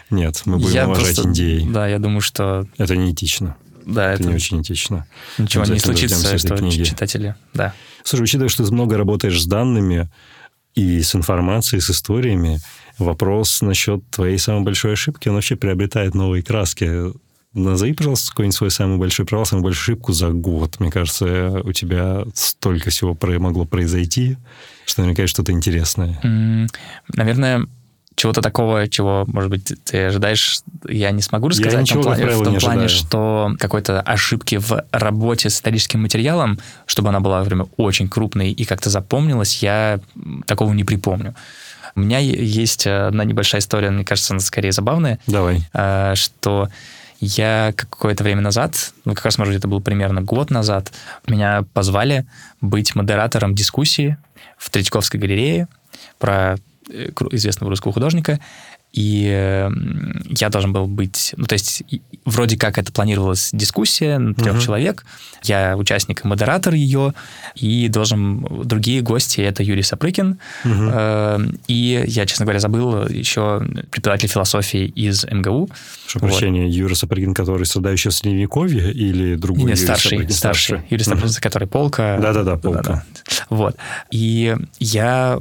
[0.10, 1.68] Нет, мы будем я уважать просто, индей.
[1.70, 2.68] Да, я думаю, что...
[2.78, 3.56] Это неэтично.
[3.86, 5.08] Да, это, это не очень этично.
[5.38, 6.84] Ничего не случится, что книги.
[6.84, 7.36] читатели...
[7.54, 7.74] Да.
[8.04, 10.10] Слушай, учитывая, что ты много работаешь с данными,
[10.76, 12.60] и с информацией, с историями.
[12.98, 17.12] Вопрос насчет твоей самой большой ошибки, он вообще приобретает новые краски.
[17.54, 20.80] Назови, пожалуйста, какой-нибудь свой самый большой провал, самую большую ошибку за год.
[20.80, 24.38] Мне кажется, у тебя столько всего могло произойти,
[24.86, 26.18] что наверняка что-то интересное.
[27.14, 27.68] Наверное,
[28.16, 31.74] чего-то такого, чего, может быть, ты ожидаешь, я не смогу рассказать.
[31.74, 36.02] Я ничего, в том плане, в том плане что какой-то ошибки в работе с историческим
[36.02, 40.00] материалом, чтобы она была, например, очень крупной и как-то запомнилась, я
[40.46, 41.36] такого не припомню.
[41.96, 45.20] У меня есть одна небольшая история, мне кажется, она скорее забавная.
[45.28, 45.68] Давай.
[45.74, 46.70] А, что
[47.20, 50.92] я какое-то время назад, ну, как раз, может, это был примерно год назад,
[51.28, 52.26] меня позвали
[52.62, 54.18] быть модератором дискуссии
[54.58, 55.68] в Третьяковской галерее
[56.18, 56.58] про
[56.90, 58.40] известного русского художника.
[58.94, 59.70] и
[60.30, 61.34] я должен был быть...
[61.38, 61.84] Ну, то есть
[62.26, 64.62] вроде как это планировалась дискуссия на трех угу.
[64.62, 65.06] человек.
[65.44, 67.14] Я участник и модератор ее,
[67.56, 68.46] и должен...
[68.66, 71.54] Другие гости— это Юрий Сапрыкин, угу.
[71.68, 75.70] и я, честно говоря, забыл еще преподаватель философии из МГУ.
[76.06, 76.30] Что вот.
[76.30, 80.36] прощения, Юрий Сапрыкин, который страдающий в Средневековье, или другой Нет, Юрий старший, Сапрыкин?
[80.36, 80.88] Старший, старший.
[80.90, 81.42] Юрий Сапрыкин, угу.
[81.42, 82.18] который полка.
[82.18, 82.82] Да-да-да, полка.
[82.84, 83.04] Да-да.
[83.50, 83.78] Вот.
[84.12, 85.40] И я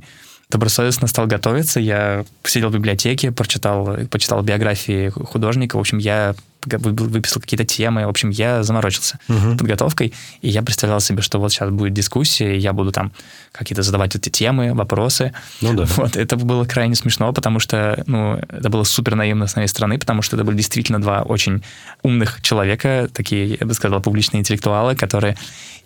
[0.51, 1.81] добросовестно стал готовиться.
[1.81, 5.77] Я сидел в библиотеке, прочитал, почитал биографии художника.
[5.77, 6.35] В общем, я
[6.67, 8.07] выписал какие-то темы.
[8.07, 9.57] В общем, я заморочился uh-huh.
[9.57, 13.13] подготовкой, и я представлял себе, что вот сейчас будет дискуссия, и я буду там
[13.53, 15.33] какие-то задавать эти темы, вопросы.
[15.61, 15.85] Ну да.
[15.97, 19.99] Вот, это было крайне смешно, потому что, ну, это было супер наивно с моей стороны,
[19.99, 21.63] потому что это были действительно два очень
[22.03, 25.37] умных человека, такие, я бы сказал, публичные интеллектуалы, которые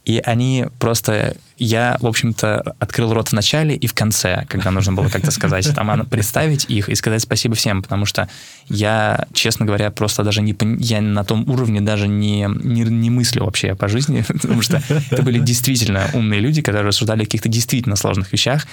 [0.04, 1.36] и они просто...
[1.56, 5.72] Я, в общем-то, открыл рот в начале и в конце, когда нужно было как-то сказать,
[5.72, 8.28] там, представить их и сказать спасибо всем, потому что
[8.68, 10.56] я, честно говоря, просто даже не...
[10.80, 15.22] Я на том уровне даже не, не, не мыслю вообще по жизни, потому что это
[15.22, 18.66] были действительно умные люди, которые рассуждали о каких-то действительно сложных вещах,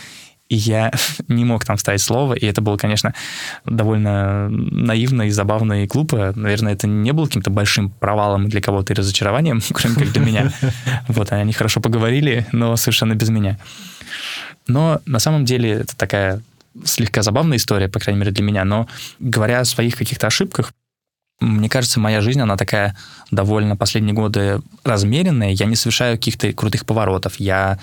[0.51, 0.91] и я
[1.29, 3.13] не мог там вставить слово, и это было, конечно,
[3.65, 6.33] довольно наивно и забавно и глупо.
[6.35, 10.51] Наверное, это не было каким-то большим провалом для кого-то и разочарованием, кроме как для меня.
[11.07, 13.57] Вот, они хорошо поговорили, но совершенно без меня.
[14.67, 16.41] Но на самом деле это такая
[16.83, 18.87] слегка забавная история, по крайней мере, для меня, но
[19.19, 20.73] говоря о своих каких-то ошибках,
[21.39, 22.95] мне кажется, моя жизнь, она такая
[23.31, 25.51] довольно последние годы размеренная.
[25.51, 27.39] Я не совершаю каких-то крутых поворотов.
[27.39, 27.79] Я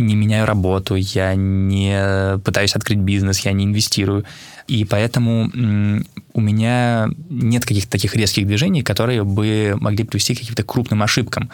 [0.00, 4.24] не меняю работу, я не пытаюсь открыть бизнес, я не инвестирую.
[4.66, 5.50] И поэтому
[6.32, 11.50] у меня нет каких-то таких резких движений, которые бы могли привести к каким-то крупным ошибкам.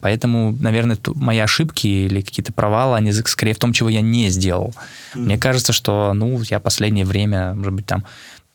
[0.00, 4.74] Поэтому, наверное, мои ошибки или какие-то провалы, они скорее в том, чего я не сделал.
[5.14, 5.20] Mm.
[5.20, 8.04] Мне кажется, что, ну, я последнее время, может быть, там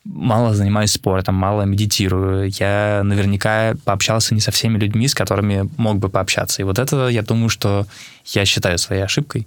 [0.04, 2.50] мало занимаюсь спортом, мало медитирую.
[2.50, 6.62] Я наверняка пообщался не со всеми людьми, с которыми мог бы пообщаться.
[6.62, 7.86] И вот это, я думаю, что
[8.26, 9.46] я считаю своей ошибкой.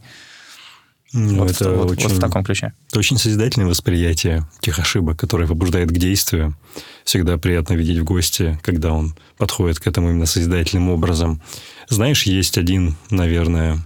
[1.13, 2.73] Ну, вот, это вот, очень, вот в таком ключе.
[2.89, 6.57] Это очень созидательное восприятие тех ошибок, которые побуждают к действию.
[7.05, 11.41] Всегда приятно видеть в гости, когда он подходит к этому именно созидательным образом.
[11.87, 13.79] Знаешь, есть один, наверное,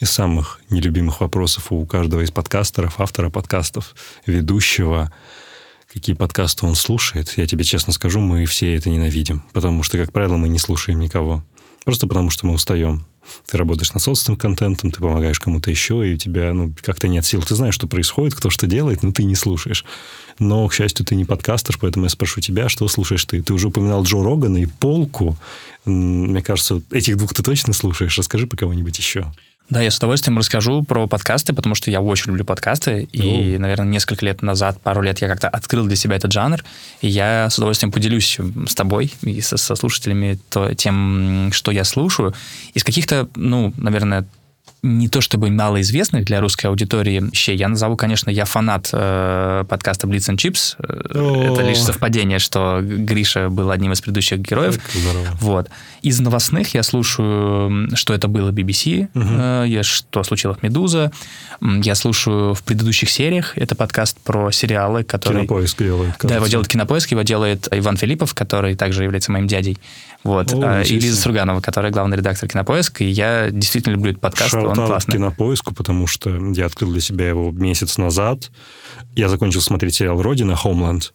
[0.00, 3.94] из самых нелюбимых вопросов у каждого из подкастеров, автора подкастов,
[4.26, 5.12] ведущего–
[5.92, 9.42] какие подкасты он слушает, я тебе честно скажу, мы все это ненавидим.
[9.52, 11.44] Потому что, как правило, мы не слушаем никого.
[11.84, 13.04] Просто потому что мы устаем.
[13.46, 17.24] Ты работаешь над собственным контентом, ты помогаешь кому-то еще, и у тебя ну, как-то нет
[17.24, 17.42] сил.
[17.42, 19.84] Ты знаешь, что происходит, кто что делает, но ты не слушаешь.
[20.38, 23.42] Но, к счастью, ты не подкастер, поэтому я спрошу тебя, что слушаешь ты?
[23.42, 25.36] Ты уже упоминал Джо Рогана и Полку.
[25.84, 28.16] Мне кажется, этих двух ты точно слушаешь.
[28.18, 29.32] Расскажи по кого-нибудь еще.
[29.72, 33.08] Да, я с удовольствием расскажу про подкасты, потому что я очень люблю подкасты.
[33.10, 36.62] И, наверное, несколько лет назад, пару лет я как-то открыл для себя этот жанр.
[37.00, 41.84] И я с удовольствием поделюсь с тобой и со, со слушателями то, тем, что я
[41.84, 42.34] слушаю.
[42.74, 44.26] Из каких-то, ну, наверное,
[44.82, 47.56] не то чтобы малоизвестных для русской аудитории вещей.
[47.56, 50.74] Я назову, конечно, я фанат э, подкаста Blitz and Chips.
[51.14, 51.52] О-о-о.
[51.52, 54.80] Это лишь совпадение, что Гриша был одним из предыдущих героев.
[55.40, 55.68] Вот.
[56.02, 59.24] Из новостных я слушаю, что это было BBC, угу.
[59.24, 61.12] э, что случилось Медуза.
[61.60, 63.56] Я слушаю в предыдущих сериях.
[63.56, 65.46] Это подкаст про сериалы, которые...
[65.46, 66.14] Кинопоиск делает.
[66.14, 66.28] Кажется.
[66.28, 69.78] Да, его делает Кинопоиск, его делает Иван Филиппов, который также является моим дядей.
[70.24, 70.52] Вот.
[70.52, 73.04] О, а, и Лиза Сурганова, которая главный редактор Кинопоиска.
[73.04, 75.14] И я действительно люблю этот подкаст, Шаут он классный.
[75.14, 78.50] Кинопоиску, потому что я открыл для себя его месяц назад.
[79.16, 81.10] Я закончил смотреть сериал «Родина», «Homeland».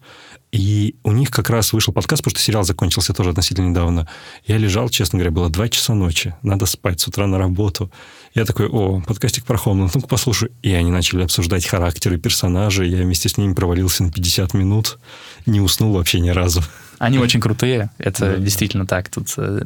[0.52, 4.08] И у них как раз вышел подкаст, потому что сериал закончился тоже относительно недавно.
[4.46, 6.36] Я лежал, честно говоря, было 2 часа ночи.
[6.42, 7.92] Надо спать с утра на работу.
[8.34, 10.52] Я такой, о, подкастик про Homeland, ну-ка послушаю.
[10.62, 12.90] И они начали обсуждать характеры персонажей.
[12.90, 15.00] Я вместе с ними провалился на 50 минут.
[15.46, 16.62] Не уснул вообще ни разу.
[17.00, 19.62] Они очень крутые, это действительно так, тут э,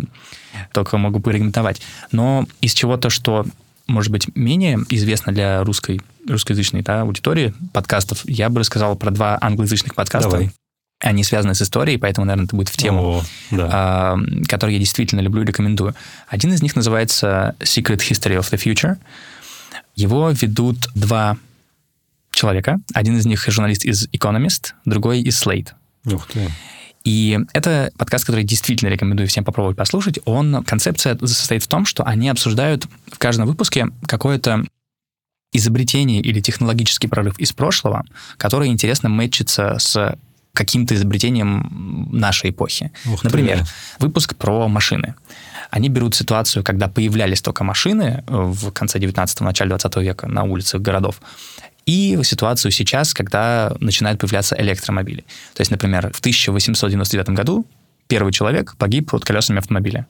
[0.74, 1.82] только могу порекомендовать.
[2.12, 3.46] Но из чего-то, что
[3.88, 9.38] может быть, менее известно для русской, русскоязычной да, аудитории подкастов, я бы рассказал про два
[9.42, 10.30] англоязычных подкаста.
[10.30, 10.52] Давай.
[11.00, 14.16] Они связаны с историей, поэтому, наверное, это будет в тему, О, да.
[14.16, 15.96] э, которую я действительно люблю и рекомендую.
[16.28, 18.98] Один из них называется Secret History of the Future.
[19.96, 21.38] Его ведут два
[22.32, 22.80] человека.
[22.94, 25.70] Один из них журналист из Economist, другой из Slate.
[26.06, 26.50] Ух ты.
[27.04, 30.20] И это подкаст, который действительно рекомендую всем попробовать послушать.
[30.26, 34.64] Он, концепция состоит в том, что они обсуждают в каждом выпуске какое-то
[35.54, 38.06] изобретение или технологический прорыв из прошлого,
[38.38, 40.18] который интересно мэтчится с
[40.54, 42.92] каким-то изобретением нашей эпохи.
[43.06, 43.66] Ух Например, ты.
[44.00, 45.16] выпуск про машины.
[45.70, 50.82] Они берут ситуацию, когда появлялись только машины в конце 19-го, начале 20 века на улицах
[50.82, 51.22] городов,
[51.86, 55.22] и ситуацию сейчас, когда начинают появляться электромобили.
[55.54, 57.66] То есть, например, в 1899 году
[58.08, 60.06] первый человек погиб под колесами автомобиля.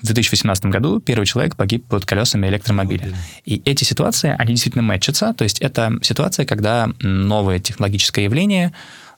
[0.00, 3.14] В 2018 году первый человек погиб под колесами электромобиля.
[3.44, 5.32] И эти ситуации, они действительно мэчатся.
[5.32, 8.72] То есть это ситуация, когда новое технологическое явление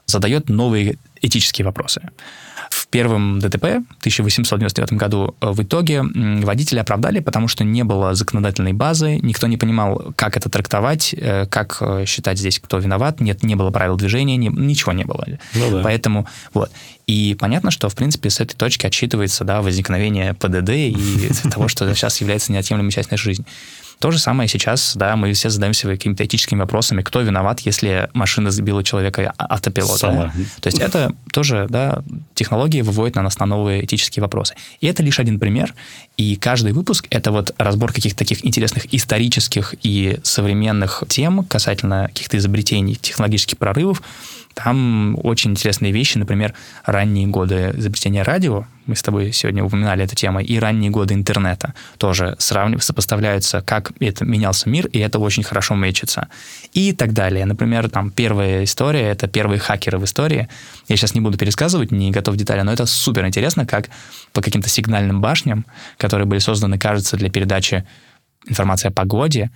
[0.07, 2.03] задает новые этические вопросы.
[2.91, 8.72] Первом ДТП в 1899 году э, в итоге водители оправдали, потому что не было законодательной
[8.72, 13.43] базы, никто не понимал, как это трактовать, э, как э, считать здесь, кто виноват, нет,
[13.43, 15.26] не было правил движения, не, ничего не было.
[15.55, 15.82] Ну, да.
[15.82, 16.70] Поэтому вот.
[17.07, 21.93] И понятно, что, в принципе, с этой точки отсчитывается да, возникновение ПДД и того, что
[21.95, 23.45] сейчас является неотъемлемой частью нашей жизни.
[23.99, 28.51] То же самое сейчас, да, мы все задаемся какими-то этическими вопросами, кто виноват, если машина
[28.51, 30.01] сбила человека автопилот.
[30.01, 30.32] Да?
[30.61, 32.03] То есть это тоже, да,
[32.34, 34.55] технологии выводят на нас на новые этические вопросы.
[34.80, 35.74] И это лишь один пример,
[36.16, 42.36] и каждый выпуск— это вот разбор каких-то таких интересных исторических и современных тем касательно каких-то
[42.36, 44.03] изобретений, технологических прорывов,
[44.63, 46.53] там очень интересные вещи, например,
[46.85, 51.75] ранние годы изобретения радио, мы с тобой сегодня упоминали эту тему, и ранние годы интернета
[51.97, 56.27] тоже сравниваются, сопоставляются, как это менялся мир, и это очень хорошо мэчится.
[56.73, 57.45] И так далее.
[57.47, 60.49] Например, там первая история, это первые хакеры в истории.
[60.89, 63.91] Я сейчас не буду пересказывать, не готов в детали, но это супер интересно, как
[64.33, 65.67] по каким-то сигнальным башням,
[65.99, 67.85] которые были созданы, кажется, для передачи
[68.49, 69.51] информации о погоде,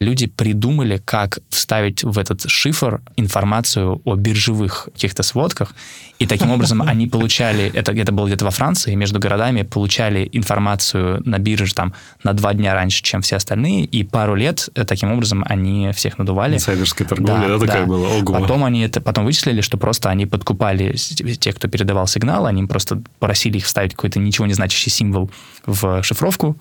[0.00, 5.74] люди придумали, как вставить в этот шифр информацию о биржевых каких-то сводках,
[6.18, 11.22] и таким образом они получали, это, это было где-то во Франции, между городами получали информацию
[11.24, 15.12] на бирже там на два дня раньше, чем все остальные, и пару лет э, таким
[15.12, 16.56] образом они всех надували.
[16.56, 17.86] Инсайдерская торговля, да, да такая да.
[17.86, 18.08] была?
[18.08, 18.40] Ого.
[18.40, 23.02] Потом они это потом вычислили, что просто они подкупали тех, кто передавал сигнал, они просто
[23.18, 25.30] просили их вставить какой-то ничего не значащий символ
[25.66, 26.56] в шифровку,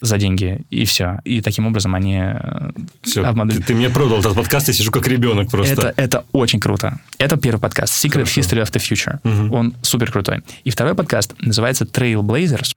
[0.00, 1.18] за деньги, и все.
[1.24, 2.18] И таким образом они...
[2.18, 2.70] Э,
[3.02, 3.56] все, обманули.
[3.58, 5.72] ты, ты мне продал этот подкаст, я сижу как ребенок просто.
[5.72, 7.00] Это, это очень круто.
[7.18, 8.40] Это первый подкаст, Secret Хорошо.
[8.40, 9.18] History of the Future.
[9.24, 9.56] Угу.
[9.56, 10.42] Он супер крутой.
[10.64, 12.72] И второй подкаст называется Trailblazers.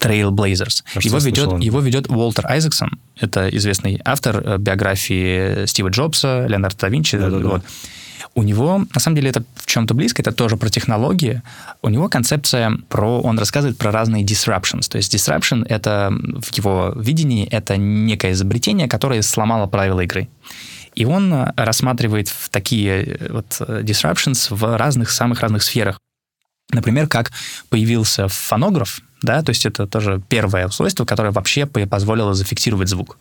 [0.00, 0.82] Trailblazers.
[0.94, 2.98] А его ведет, его ведет Уолтер Айзексон.
[3.18, 7.18] Это известный автор э, биографии Стива Джобса, Леонардо да Винчи.
[7.18, 7.60] Да, да, вот.
[7.60, 7.66] да.
[8.34, 11.42] У него, на самом деле, это в чем-то близко, это тоже про технологии.
[11.82, 14.88] У него концепция про, он рассказывает про разные disruptions.
[14.88, 20.28] То есть disruption— это в его видении это некое изобретение, которое сломало правила игры.
[20.94, 25.98] И он рассматривает в такие э, вот э, disruptions в разных, самых разных сферах.
[26.72, 27.32] Например, как
[27.68, 33.18] появился фонограф, да, то есть это тоже первое устройство, которое вообще позволило зафиксировать звук.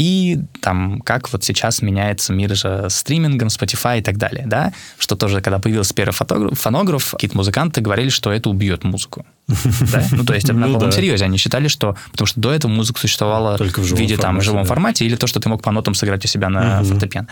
[0.00, 5.14] И там, как вот сейчас меняется мир же стримингом, Spotify и так далее, да, что
[5.14, 9.26] тоже, когда появился первый фотограф, фонограф, какие-то музыканты говорили, что это убьет музыку.
[9.46, 10.02] Да?
[10.12, 11.26] Ну, то есть на ну полном серьезе.
[11.26, 11.96] Они считали, что...
[12.12, 15.38] Потому что до этого музыка существовала в виде там в живом формате или то, что
[15.38, 17.28] ты мог по нотам сыграть у себя на фортепиано.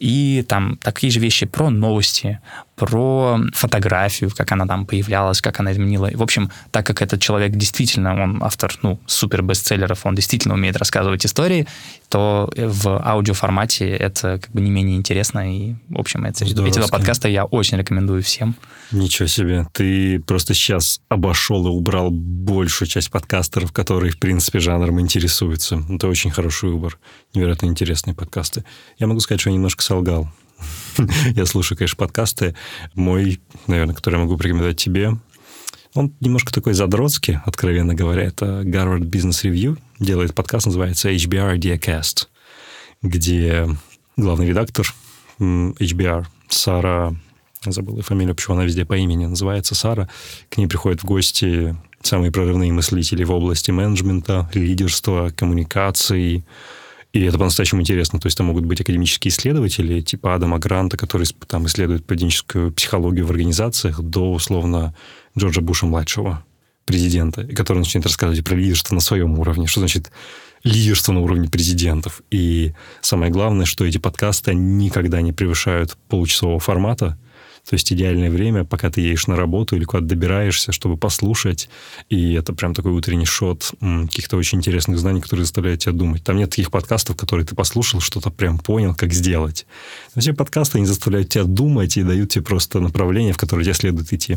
[0.00, 2.40] И там такие же вещи про новости,
[2.74, 6.10] про фотографию, как она там появлялась, как она изменила.
[6.12, 10.76] В общем, так как этот человек действительно, он автор, ну, супер бестселлеров, он действительно умеет
[10.76, 11.68] рассказывать истории,
[12.14, 15.52] то в аудиоформате это как бы не менее интересно.
[15.52, 18.54] И, в общем, это, эти два подкаста я очень рекомендую всем.
[18.92, 19.66] Ничего себе.
[19.72, 25.82] Ты просто сейчас обошел и убрал большую часть подкастеров, которые, в принципе, жанром интересуются.
[25.90, 27.00] Это очень хороший выбор.
[27.34, 28.64] Невероятно интересные подкасты.
[28.96, 30.30] Я могу сказать, что я немножко солгал.
[31.34, 32.54] Я слушаю, конечно, подкасты.
[32.94, 35.18] Мой, наверное, который я могу порекомендовать тебе,
[35.94, 38.22] он немножко такой задротский, откровенно говоря.
[38.22, 39.78] Это Harvard Business Review.
[40.00, 42.26] Делает подкаст, называется HBR Diacast,
[43.00, 43.68] где
[44.16, 44.92] главный редактор
[45.38, 47.14] HBR Сара,
[47.64, 50.08] забыл фамилию, почему она везде по имени называется Сара,
[50.48, 56.44] к ней приходят в гости самые прорывные мыслители в области менеджмента, лидерства, коммуникации,
[57.12, 58.18] и это по-настоящему интересно.
[58.18, 63.26] То есть там могут быть академические исследователи, типа Адама Гранта, который там исследует поведенческую психологию
[63.26, 64.92] в организациях, до, условно,
[65.38, 66.44] Джорджа Буша-младшего,
[66.84, 69.66] президента, и который начинает рассказывать про лидерство на своем уровне.
[69.66, 70.10] Что значит
[70.62, 72.22] лидерство на уровне президентов?
[72.30, 77.18] И самое главное, что эти подкасты никогда не превышают получасового формата,
[77.68, 81.70] то есть идеальное время, пока ты едешь на работу или куда-то добираешься, чтобы послушать.
[82.10, 86.22] И это прям такой утренний шот каких-то очень интересных знаний, которые заставляют тебя думать.
[86.22, 89.66] Там нет таких подкастов, которые ты послушал, что-то прям понял, как сделать.
[90.16, 94.12] Все подкасты, они заставляют тебя думать и дают тебе просто направление, в которое тебе следует
[94.12, 94.36] идти.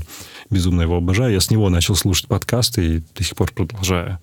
[0.49, 1.33] Безумно его обожаю.
[1.33, 4.19] Я с него начал слушать подкасты и до сих пор продолжаю.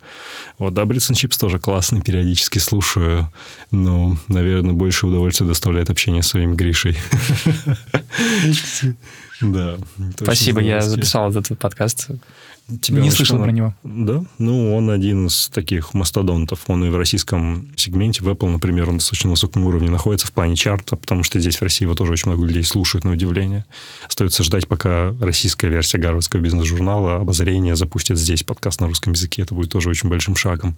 [0.59, 3.31] Вот, да, Бритсон Чипс тоже классный, периодически слушаю.
[3.71, 6.97] Но, наверное, больше удовольствия доставляет общение с своим Гришей.
[9.40, 9.76] Да.
[10.16, 12.09] Спасибо, я записал этот подкаст.
[12.80, 13.74] Тебя не слышал про него.
[13.82, 16.61] Да, ну он один из таких мастодонтов.
[16.68, 20.57] Он и в российском сегменте, в Apple, например, он достаточно высоком уровне находится в плане
[20.57, 23.66] чарта, потому что здесь в России его тоже очень много людей слушают, на удивление.
[24.09, 29.42] Остается ждать, пока российская версия Гарвардского бизнес-журнала обозрение запустит здесь подкаст на русском языке.
[29.42, 30.74] Это будет тоже очень большим шагом.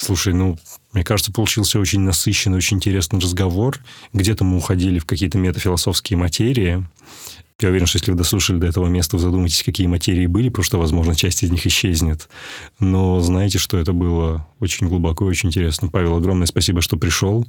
[0.00, 0.58] Слушай, ну,
[0.94, 3.78] мне кажется, получился очень насыщенный, очень интересный разговор.
[4.14, 6.86] Где-то мы уходили в какие-то метафилософские материи.
[7.60, 10.64] Я уверен, что если вы дослушали до этого места, вы задумаетесь, какие материи были, потому
[10.64, 12.30] что, возможно, часть из них исчезнет.
[12.78, 15.88] Но знаете, что это было очень глубоко и очень интересно.
[15.88, 17.46] Павел, огромное спасибо, что пришел.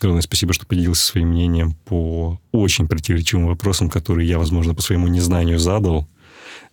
[0.00, 5.06] Огромное спасибо, что поделился своим мнением по очень противоречивым вопросам, которые я, возможно, по своему
[5.06, 6.08] незнанию задал.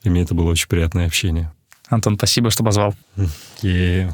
[0.01, 1.53] Для меня это было очень приятное общение.
[1.87, 2.95] Антон, спасибо, что позвал.
[3.61, 4.11] Yeah.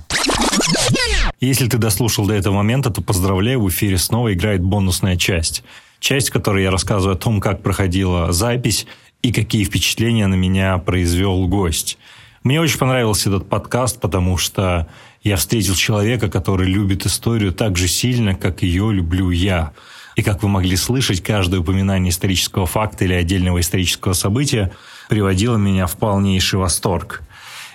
[1.39, 5.63] Если ты дослушал до этого момента, то поздравляю, в эфире снова играет бонусная часть–
[6.05, 8.85] часть, в которой я рассказываю о том, как проходила запись
[9.23, 11.97] и какие впечатления на меня произвел гость.
[12.43, 14.87] Мне очень понравился этот подкаст, потому что
[15.23, 19.71] я встретил человека, который любит историю так же сильно, как ее люблю я.
[20.15, 24.71] И как вы могли слышать, каждое упоминание исторического факта или отдельного исторического события
[25.09, 27.23] приводило меня в полнейший восторг.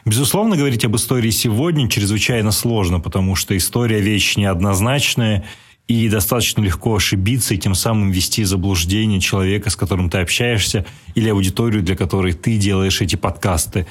[0.04, 5.44] Безусловно, говорить об истории сегодня чрезвычайно сложно, потому что история вещь неоднозначная,
[5.88, 10.86] и достаточно легко ошибиться и тем самым ввести в заблуждение человека, с которым ты общаешься,
[11.16, 13.88] или аудиторию, для которой ты делаешь эти подкасты.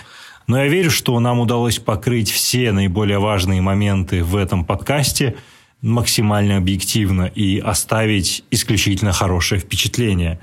[0.47, 5.35] Но я верю, что нам удалось покрыть все наиболее важные моменты в этом подкасте
[5.81, 10.39] максимально объективно и оставить исключительно хорошее впечатление.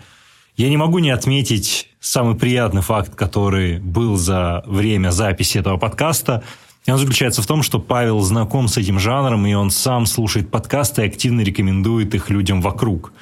[0.57, 6.43] Я не могу не отметить самый приятный факт, который был за время записи этого подкаста–
[6.87, 10.51] и он заключается в том, что Павел знаком с этим жанром, и он сам слушает
[10.51, 13.13] подкасты и активно рекомендует их людям вокруг.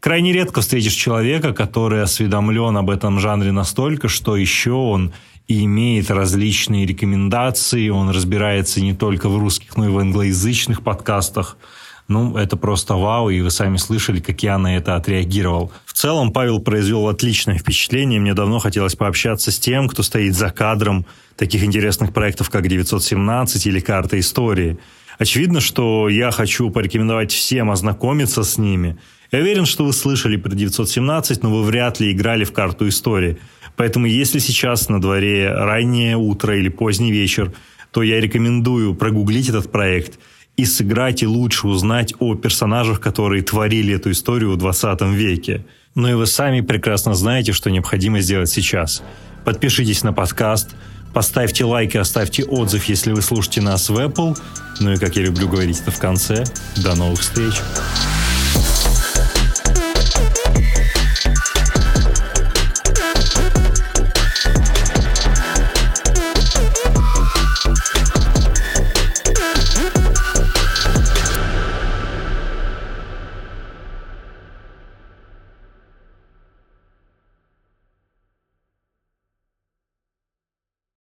[0.00, 5.12] Крайне редко встретишь человека, который осведомлен об этом жанре настолько, что еще он
[5.46, 11.56] и имеет различные рекомендации, он разбирается не только в русских, но и в англоязычных подкастах–
[12.10, 15.70] ну, это просто вау, и вы сами слышали, как я на это отреагировал.
[15.86, 18.18] В целом, Павел произвел отличное впечатление.
[18.18, 21.06] Мне давно хотелось пообщаться с тем, кто стоит за кадром
[21.36, 24.76] таких интересных проектов, как 917 или «Карта истории».
[25.20, 28.98] Очевидно, что я хочу порекомендовать всем ознакомиться с ними.
[29.30, 33.38] Я уверен, что вы слышали про 917, но вы вряд ли играли в карту истории.
[33.76, 37.52] Поэтому если сейчас на дворе раннее утро или поздний вечер,
[37.92, 40.18] то я рекомендую прогуглить этот проект–
[40.60, 45.64] и сыграть, и лучше узнать о персонажах, которые творили эту историю в 20 веке.
[45.94, 49.02] Ну и вы сами прекрасно знаете, что необходимо сделать сейчас.
[49.44, 50.70] Подпишитесь на подкаст,
[51.14, 54.36] поставьте лайк и оставьте отзыв, если вы слушаете нас в Apple.
[54.80, 56.44] Ну и, как я люблю говорить это в конце,
[56.76, 57.54] до новых встреч!